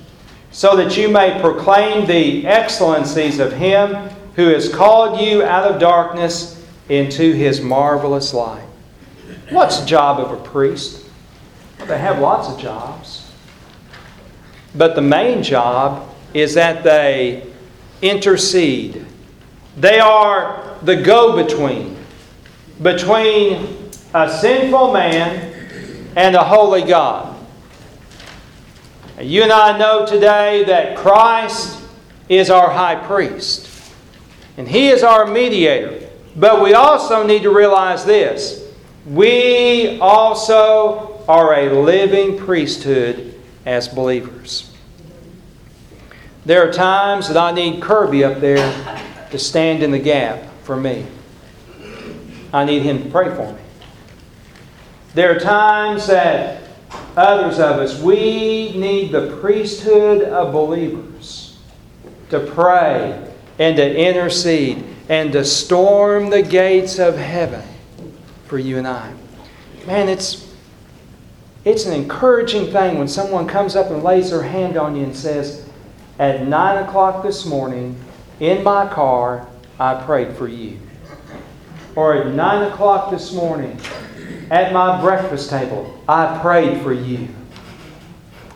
so 0.51 0.75
that 0.75 0.97
you 0.97 1.09
may 1.09 1.39
proclaim 1.39 2.07
the 2.07 2.45
excellencies 2.47 3.39
of 3.39 3.53
Him 3.53 4.09
who 4.35 4.47
has 4.47 4.73
called 4.73 5.19
you 5.19 5.43
out 5.43 5.69
of 5.69 5.79
darkness 5.79 6.65
into 6.89 7.33
His 7.33 7.61
marvelous 7.61 8.33
light. 8.33 8.65
What's 9.49 9.79
the 9.79 9.85
job 9.85 10.19
of 10.19 10.31
a 10.31 10.43
priest? 10.43 11.05
They 11.87 11.97
have 11.97 12.19
lots 12.19 12.49
of 12.49 12.59
jobs. 12.59 13.31
But 14.75 14.95
the 14.95 15.01
main 15.01 15.43
job 15.43 16.07
is 16.33 16.53
that 16.53 16.83
they 16.83 17.51
intercede. 18.01 19.05
They 19.77 19.99
are 19.99 20.77
the 20.83 20.95
go 20.95 21.35
between 21.35 21.99
between 22.81 23.89
a 24.13 24.31
sinful 24.39 24.93
man 24.93 25.53
and 26.15 26.35
a 26.35 26.43
holy 26.43 26.83
God. 26.83 27.28
You 29.21 29.43
and 29.43 29.51
I 29.51 29.77
know 29.77 30.05
today 30.05 30.63
that 30.65 30.95
Christ 30.95 31.77
is 32.29 32.49
our 32.49 32.69
high 32.69 32.95
priest, 32.95 33.69
and 34.55 34.67
He 34.67 34.87
is 34.87 35.03
our 35.03 35.25
mediator. 35.25 36.09
But 36.37 36.63
we 36.63 36.73
also 36.73 37.25
need 37.27 37.43
to 37.43 37.53
realize 37.53 38.05
this 38.05 38.65
we 39.05 39.99
also 39.99 41.23
are 41.27 41.53
a 41.53 41.81
living 41.81 42.37
priesthood 42.37 43.35
as 43.65 43.87
believers. 43.87 44.71
There 46.45 46.67
are 46.67 46.71
times 46.71 47.27
that 47.27 47.37
I 47.37 47.51
need 47.51 47.81
Kirby 47.81 48.23
up 48.23 48.39
there 48.39 48.73
to 49.31 49.37
stand 49.37 49.83
in 49.83 49.91
the 49.91 49.99
gap 49.99 50.43
for 50.63 50.77
me. 50.77 51.05
I 52.53 52.63
need 52.63 52.83
him 52.83 53.03
to 53.03 53.09
pray 53.09 53.35
for 53.35 53.51
me. 53.51 53.61
There 55.13 55.35
are 55.35 55.39
times 55.39 56.07
that 56.07 56.68
others 57.19 57.59
of 57.59 57.79
us, 57.79 58.01
we 58.01 58.71
need 58.77 59.11
the 59.11 59.37
priesthood 59.41 60.23
of 60.23 60.53
believers 60.53 61.59
to 62.29 62.39
pray 62.39 63.33
and 63.57 63.75
to 63.75 63.97
intercede 63.97 64.83
and 65.09 65.33
to 65.33 65.43
storm 65.43 66.29
the 66.29 66.41
gates 66.41 66.97
of 66.97 67.17
heaven 67.17 67.67
for 68.45 68.57
you 68.57 68.77
and 68.77 68.87
I. 68.87 69.13
Man, 69.85 70.07
it's, 70.07 70.53
it's 71.65 71.85
an 71.85 71.93
encouraging 71.93 72.71
thing 72.71 72.97
when 72.97 73.07
someone 73.07 73.47
comes 73.47 73.75
up 73.75 73.91
and 73.91 74.03
lays 74.03 74.29
their 74.29 74.43
hand 74.43 74.77
on 74.77 74.95
you 74.95 75.03
and 75.03 75.15
says, 75.15 75.67
At 76.19 76.47
9 76.47 76.83
o'clock 76.83 77.23
this 77.23 77.45
morning, 77.45 77.99
in 78.39 78.63
my 78.63 78.87
car, 78.87 79.47
I 79.79 79.95
prayed 79.95 80.37
for 80.37 80.47
you. 80.47 80.79
Or 81.95 82.15
at 82.15 82.33
9 82.33 82.71
o'clock 82.71 83.11
this 83.11 83.33
morning, 83.33 83.77
at 84.49 84.73
my 84.73 84.99
breakfast 85.01 85.49
table, 85.49 86.01
I 86.07 86.39
prayed 86.41 86.81
for 86.81 86.93
you. 86.93 87.27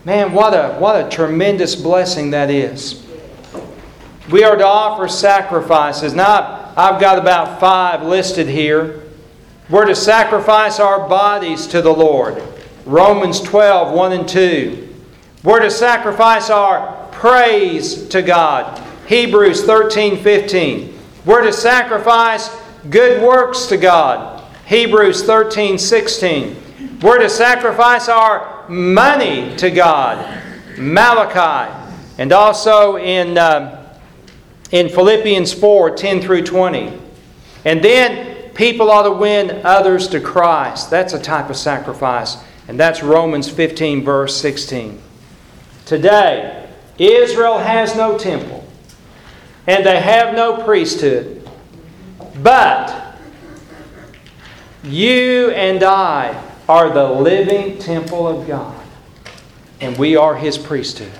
Man, 0.06 0.34
what 0.34 0.54
a, 0.54 0.74
what 0.80 1.06
a 1.06 1.10
tremendous 1.10 1.76
blessing 1.76 2.32
that 2.32 2.50
is. 2.50 3.06
We 4.30 4.44
are 4.44 4.56
to 4.56 4.66
offer 4.66 5.08
sacrifices. 5.08 6.14
Now, 6.14 6.74
I've 6.76 7.00
got 7.00 7.20
about 7.20 7.60
five 7.60 8.04
listed 8.04 8.48
here. 8.48 9.04
We're 9.70 9.86
to 9.86 9.96
sacrifice 9.96 10.80
our 10.80 11.08
bodies 11.08 11.68
to 11.68 11.82
the 11.82 11.94
Lord. 11.94 12.42
Romans 12.86 13.40
12, 13.40 13.94
1 13.94 14.12
and 14.12 14.28
2. 14.28 14.96
We're 15.44 15.62
to 15.62 15.72
sacrifice 15.72 16.50
our 16.50 17.08
praise 17.12 18.08
to 18.10 18.22
God. 18.22 18.82
Hebrews 19.08 19.64
13, 19.64 20.22
15. 20.22 21.00
We're 21.26 21.44
to 21.44 21.54
sacrifice 21.54 22.50
good 22.90 23.22
works 23.22 23.68
to 23.68 23.78
God. 23.78 24.43
Hebrews 24.74 25.24
13, 25.24 25.78
16. 25.78 27.00
We're 27.02 27.20
to 27.20 27.30
sacrifice 27.30 28.10
our 28.10 28.68
money 28.68 29.56
to 29.58 29.70
God. 29.70 30.42
Malachi. 30.78 31.72
And 32.18 32.32
also 32.32 32.98
in, 32.98 33.38
uh, 33.38 33.98
in 34.72 34.90
Philippians 34.90 35.54
4, 35.54 35.96
10 35.96 36.22
through 36.22 36.44
20. 36.44 37.00
And 37.66 37.84
then 37.84 38.34
People 38.54 38.92
ought 38.92 39.04
to 39.04 39.12
win 39.12 39.66
others 39.66 40.08
to 40.10 40.20
Christ. 40.20 40.90
That's 40.90 41.14
a 41.14 41.20
type 41.20 41.50
of 41.50 41.58
sacrifice. 41.58 42.38
And 42.68 42.80
that's 42.80 43.02
Romans 43.02 43.50
15, 43.50 44.04
verse 44.04 44.40
16. 44.40 45.02
Today, 45.86 46.70
Israel 46.98 47.58
has 47.58 47.96
no 47.96 48.18
temple, 48.18 48.66
and 49.68 49.86
they 49.86 50.00
have 50.00 50.36
no 50.36 50.64
priesthood. 50.64 51.50
But 52.42 53.03
you 54.84 55.52
and 55.52 55.84
I 55.84 56.42
are 56.68 56.90
the 56.90 57.10
living 57.10 57.78
temple 57.78 58.28
of 58.28 58.48
God, 58.48 58.82
and 59.82 59.98
we 59.98 60.16
are 60.16 60.36
His 60.36 60.58
priesthood. 60.58 61.12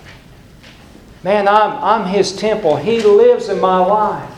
Man, 1.24 1.48
I'm, 1.48 1.72
I'm 1.84 2.08
His 2.08 2.36
temple. 2.36 2.76
He 2.76 3.02
lives 3.02 3.50
in 3.50 3.60
my 3.60 3.80
life. 3.80 4.30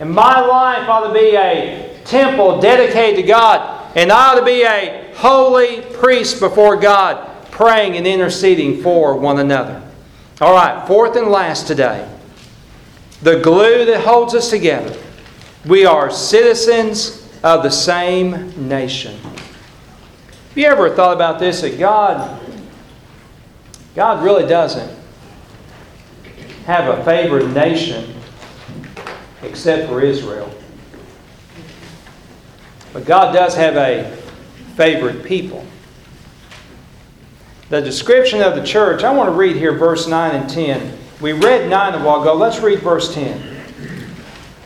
And 0.00 0.10
my 0.10 0.40
life 0.40 0.88
ought 0.88 1.08
to 1.08 1.12
be 1.12 1.36
a 1.36 2.00
temple 2.04 2.60
dedicated 2.60 3.16
to 3.16 3.22
God, 3.22 3.92
and 3.96 4.10
I 4.10 4.32
ought 4.32 4.38
to 4.38 4.44
be 4.44 4.62
a 4.62 5.12
holy 5.16 5.82
priest 5.82 6.40
before 6.40 6.76
God, 6.76 7.50
praying 7.50 7.96
and 7.96 8.06
interceding 8.06 8.82
for 8.82 9.16
one 9.16 9.38
another. 9.38 9.82
All 10.40 10.54
right, 10.54 10.86
fourth 10.86 11.16
and 11.16 11.28
last 11.28 11.66
today 11.66 12.08
the 13.22 13.40
glue 13.40 13.84
that 13.84 14.04
holds 14.04 14.34
us 14.34 14.50
together. 14.50 14.96
We 15.66 15.84
are 15.84 16.10
citizens 16.10 17.27
of 17.42 17.62
the 17.62 17.70
same 17.70 18.68
nation. 18.68 19.16
Have 19.20 20.56
you 20.56 20.66
ever 20.66 20.90
thought 20.90 21.14
about 21.14 21.38
this? 21.38 21.60
That 21.60 21.78
God, 21.78 22.40
God 23.94 24.24
really 24.24 24.46
doesn't 24.46 24.96
have 26.66 26.98
a 26.98 27.04
favored 27.04 27.52
nation 27.54 28.14
except 29.42 29.88
for 29.88 30.00
Israel. 30.00 30.52
But 32.92 33.04
God 33.04 33.32
does 33.32 33.54
have 33.54 33.76
a 33.76 34.16
favorite 34.76 35.24
people. 35.24 35.64
The 37.68 37.80
description 37.80 38.42
of 38.42 38.54
the 38.54 38.64
church, 38.64 39.04
I 39.04 39.12
want 39.12 39.28
to 39.28 39.36
read 39.36 39.56
here 39.56 39.72
verse 39.72 40.08
9 40.08 40.34
and 40.34 40.48
10. 40.48 40.98
We 41.20 41.32
read 41.32 41.68
9 41.68 41.94
a 41.94 42.04
while 42.04 42.22
ago. 42.22 42.34
Let's 42.34 42.60
read 42.60 42.80
verse 42.80 43.14
10. 43.14 43.40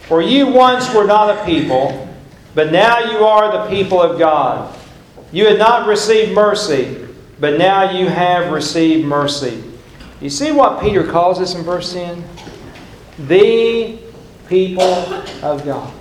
For 0.03 0.23
you 0.23 0.47
once 0.47 0.95
were 0.95 1.05
not 1.05 1.37
a 1.37 1.45
people, 1.45 2.09
but 2.55 2.73
now 2.73 2.99
you 3.11 3.25
are 3.25 3.53
the 3.53 3.75
people 3.75 4.01
of 4.01 4.19
God. 4.19 4.79
You 5.33 5.47
had 5.47 5.59
not 5.59 5.87
received 5.87 6.33
mercy, 6.33 7.07
but 7.41 7.59
now 7.59 7.91
you 7.91 8.07
have 8.09 8.53
received 8.53 9.07
mercy. 9.07 9.65
You 10.21 10.31
see 10.31 10.53
what 10.53 10.81
Peter 10.81 11.05
calls 11.05 11.41
us 11.41 11.55
in 11.55 11.63
verse 11.63 11.93
10? 11.93 12.23
The 13.27 13.99
people 14.49 14.83
of 15.43 15.65
God. 15.65 15.93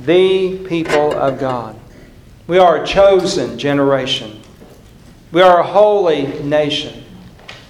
The 0.00 0.58
people 0.66 1.14
of 1.14 1.38
God. 1.38 1.78
We 2.46 2.58
are 2.58 2.82
a 2.82 2.86
chosen 2.86 3.58
generation. 3.58 4.42
We 5.32 5.42
are 5.42 5.60
a 5.60 5.66
holy 5.66 6.42
nation. 6.42 7.04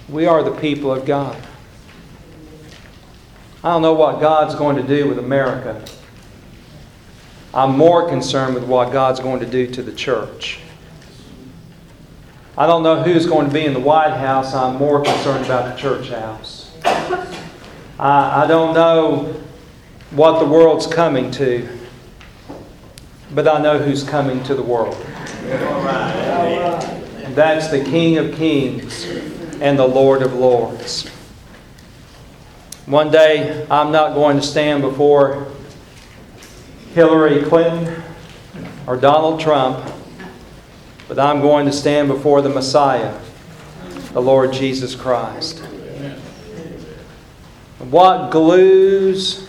We 0.09 0.25
are 0.25 0.43
the 0.43 0.51
people 0.51 0.91
of 0.91 1.05
God. 1.05 1.35
I 3.63 3.69
don't 3.69 3.81
know 3.81 3.93
what 3.93 4.19
God's 4.19 4.55
going 4.55 4.75
to 4.75 4.83
do 4.83 5.07
with 5.07 5.19
America. 5.19 5.83
I'm 7.57 7.75
more 7.75 8.07
concerned 8.07 8.53
with 8.53 8.65
what 8.65 8.91
God's 8.91 9.19
going 9.19 9.39
to 9.39 9.45
do 9.47 9.65
to 9.65 9.81
the 9.81 9.91
church. 9.91 10.59
I 12.55 12.67
don't 12.67 12.83
know 12.83 13.01
who's 13.01 13.25
going 13.25 13.47
to 13.47 13.51
be 13.51 13.65
in 13.65 13.73
the 13.73 13.79
White 13.79 14.15
House. 14.15 14.53
I'm 14.53 14.75
more 14.75 15.01
concerned 15.01 15.43
about 15.43 15.75
the 15.75 15.81
church 15.81 16.09
house. 16.09 16.71
I, 17.97 18.43
I 18.43 18.47
don't 18.47 18.75
know 18.75 19.41
what 20.11 20.37
the 20.37 20.45
world's 20.45 20.85
coming 20.85 21.31
to, 21.31 21.67
but 23.33 23.47
I 23.47 23.59
know 23.59 23.79
who's 23.79 24.03
coming 24.03 24.43
to 24.43 24.53
the 24.53 24.61
world. 24.61 24.95
That's 27.33 27.69
the 27.69 27.83
King 27.83 28.19
of 28.19 28.35
Kings 28.35 29.05
and 29.61 29.79
the 29.79 29.87
Lord 29.87 30.21
of 30.21 30.35
Lords. 30.35 31.07
One 32.85 33.09
day, 33.09 33.65
I'm 33.71 33.91
not 33.91 34.13
going 34.13 34.37
to 34.37 34.43
stand 34.43 34.83
before 34.83 35.47
Hillary 36.97 37.43
Clinton 37.43 38.01
or 38.87 38.97
Donald 38.97 39.39
Trump, 39.39 39.87
but 41.07 41.19
I'm 41.19 41.41
going 41.41 41.67
to 41.67 41.71
stand 41.71 42.07
before 42.07 42.41
the 42.41 42.49
Messiah, 42.49 43.15
the 44.13 44.19
Lord 44.19 44.51
Jesus 44.51 44.95
Christ. 44.95 45.59
What 47.77 48.31
glues 48.31 49.47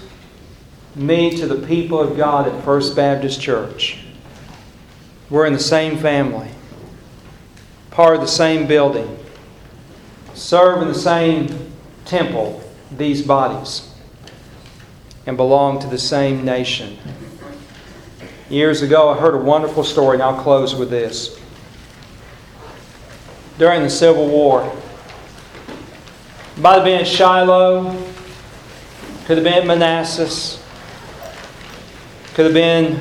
me 0.94 1.38
to 1.38 1.46
the 1.46 1.66
people 1.66 1.98
of 1.98 2.18
God 2.18 2.46
at 2.46 2.64
First 2.64 2.94
Baptist 2.94 3.40
Church? 3.40 4.00
We're 5.30 5.46
in 5.46 5.54
the 5.54 5.58
same 5.58 5.96
family, 5.96 6.50
part 7.90 8.16
of 8.16 8.20
the 8.20 8.28
same 8.28 8.66
building, 8.66 9.18
serve 10.34 10.82
in 10.82 10.88
the 10.88 10.94
same 10.94 11.72
temple, 12.04 12.62
these 12.92 13.22
bodies, 13.22 13.90
and 15.24 15.38
belong 15.38 15.80
to 15.80 15.86
the 15.86 15.96
same 15.96 16.44
nation. 16.44 16.98
Years 18.50 18.80
ago, 18.80 19.10
I 19.10 19.18
heard 19.18 19.34
a 19.34 19.38
wonderful 19.38 19.84
story, 19.84 20.14
and 20.14 20.22
I'll 20.22 20.42
close 20.42 20.74
with 20.74 20.88
this. 20.88 21.38
During 23.58 23.82
the 23.82 23.90
Civil 23.90 24.26
War, 24.26 24.74
might 26.56 26.76
have 26.76 26.84
been 26.84 27.04
Shiloh, 27.04 27.90
could 29.26 29.36
have 29.36 29.44
been 29.44 29.66
Manassas, 29.66 30.64
could 32.32 32.46
have 32.46 32.54
been 32.54 32.96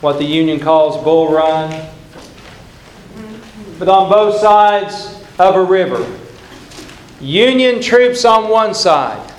what 0.00 0.18
the 0.18 0.24
Union 0.24 0.58
calls 0.58 1.02
Bull 1.04 1.32
Run. 1.32 1.88
But 3.78 3.88
on 3.88 4.10
both 4.10 4.40
sides 4.40 5.22
of 5.38 5.54
a 5.54 5.62
river, 5.62 6.04
Union 7.20 7.80
troops 7.80 8.24
on 8.24 8.48
one 8.48 8.74
side, 8.74 9.32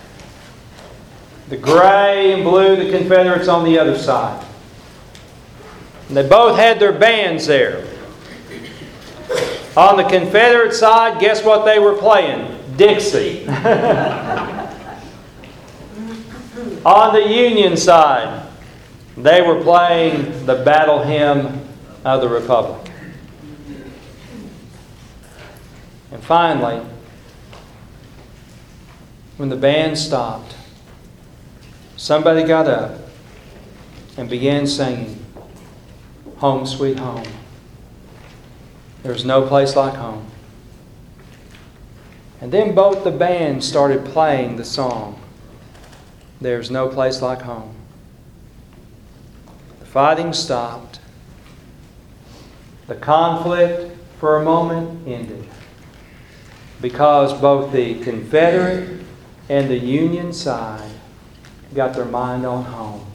the 1.49 1.57
gray 1.57 2.31
and 2.31 2.43
blue, 2.43 2.77
the 2.77 2.97
Confederates 2.97 3.49
on 3.49 3.65
the 3.65 3.77
other 3.77 3.97
side. 3.97 4.44
And 6.07 6.17
they 6.17 6.27
both 6.27 6.57
had 6.57 6.79
their 6.79 6.93
bands 6.93 7.47
there. 7.47 7.87
On 9.75 9.97
the 9.97 10.03
Confederate 10.03 10.73
side, 10.73 11.19
guess 11.19 11.43
what 11.43 11.65
they 11.65 11.79
were 11.79 11.97
playing? 11.97 12.57
Dixie. 12.77 13.47
On 16.85 17.13
the 17.13 17.27
Union 17.27 17.75
side, 17.75 18.47
they 19.17 19.41
were 19.41 19.61
playing 19.61 20.45
the 20.45 20.55
battle 20.63 21.01
hymn 21.03 21.61
of 22.03 22.21
the 22.21 22.29
Republic. 22.29 22.91
And 26.11 26.23
finally, 26.23 26.85
when 29.37 29.49
the 29.49 29.55
band 29.55 29.97
stopped, 29.97 30.55
somebody 31.97 32.43
got 32.43 32.67
up 32.67 32.99
and 34.15 34.29
began 34.29 34.67
singing, 34.67 35.24
Home, 36.37 36.65
Sweet 36.65 36.99
Home. 36.99 37.27
There's 39.03 39.23
no 39.23 39.47
place 39.47 39.75
like 39.75 39.93
home. 39.93 40.25
And 42.41 42.51
then 42.51 42.75
both 42.75 43.03
the 43.03 43.11
bands 43.11 43.67
started 43.67 44.05
playing 44.05 44.57
the 44.57 44.65
song, 44.65 45.21
There's 46.41 46.69
No 46.69 46.89
Place 46.89 47.21
Like 47.21 47.41
Home. 47.41 47.73
The 49.79 49.85
fighting 49.85 50.33
stopped. 50.33 50.99
The 52.87 52.95
conflict, 52.95 53.97
for 54.19 54.37
a 54.37 54.43
moment, 54.43 55.07
ended. 55.07 55.47
Because 56.81 57.39
both 57.39 57.71
the 57.71 58.03
Confederate 58.03 59.01
and 59.49 59.69
the 59.69 59.79
Union 59.79 60.33
side 60.33 60.91
got 61.73 61.93
their 61.93 62.05
mind 62.05 62.45
on 62.45 62.65
home. 62.65 63.05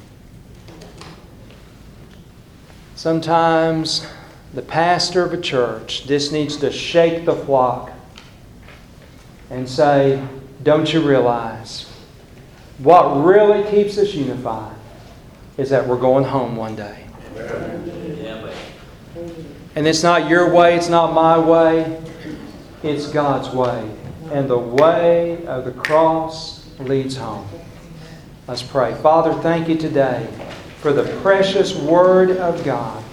Sometimes 3.00 4.06
the 4.52 4.60
pastor 4.60 5.24
of 5.24 5.32
a 5.32 5.40
church 5.40 6.04
just 6.04 6.32
needs 6.32 6.58
to 6.58 6.70
shake 6.70 7.24
the 7.24 7.34
flock 7.34 7.92
and 9.48 9.66
say, 9.66 10.22
Don't 10.62 10.92
you 10.92 11.00
realize 11.00 11.90
what 12.76 13.24
really 13.24 13.66
keeps 13.70 13.96
us 13.96 14.12
unified 14.12 14.76
is 15.56 15.70
that 15.70 15.88
we're 15.88 15.98
going 15.98 16.24
home 16.24 16.56
one 16.56 16.76
day? 16.76 17.06
And 19.74 19.86
it's 19.86 20.02
not 20.02 20.28
your 20.28 20.52
way, 20.52 20.76
it's 20.76 20.90
not 20.90 21.14
my 21.14 21.38
way, 21.38 22.02
it's 22.82 23.06
God's 23.06 23.48
way. 23.48 23.90
And 24.30 24.46
the 24.46 24.58
way 24.58 25.46
of 25.46 25.64
the 25.64 25.72
cross 25.72 26.68
leads 26.78 27.16
home. 27.16 27.48
Let's 28.46 28.62
pray. 28.62 28.92
Father, 28.96 29.32
thank 29.40 29.70
you 29.70 29.78
today 29.78 30.28
for 30.80 30.92
the 30.92 31.04
precious 31.20 31.74
Word 31.74 32.32
of 32.38 32.64
God. 32.64 33.04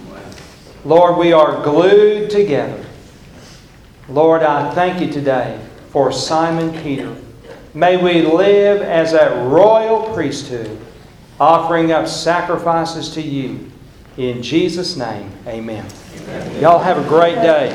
Lord, 0.85 1.17
we 1.17 1.33
are 1.33 1.61
glued 1.63 2.29
together. 2.29 2.85
Lord, 4.07 4.41
I 4.41 4.73
thank 4.73 5.01
you 5.01 5.11
today 5.11 5.59
for 5.89 6.13
Simon 6.13 6.71
Peter. 6.81 7.13
May 7.73 7.97
we 7.97 8.21
live 8.21 8.81
as 8.81 9.11
a 9.11 9.45
royal 9.47 10.13
priesthood, 10.13 10.79
offering 11.41 11.91
up 11.91 12.07
sacrifices 12.07 13.09
to 13.15 13.21
you. 13.21 13.69
In 14.15 14.41
Jesus' 14.41 14.95
name, 14.95 15.29
amen. 15.45 15.85
Y'all 16.61 16.79
have 16.79 16.97
a 16.97 17.07
great 17.07 17.35
day. 17.35 17.73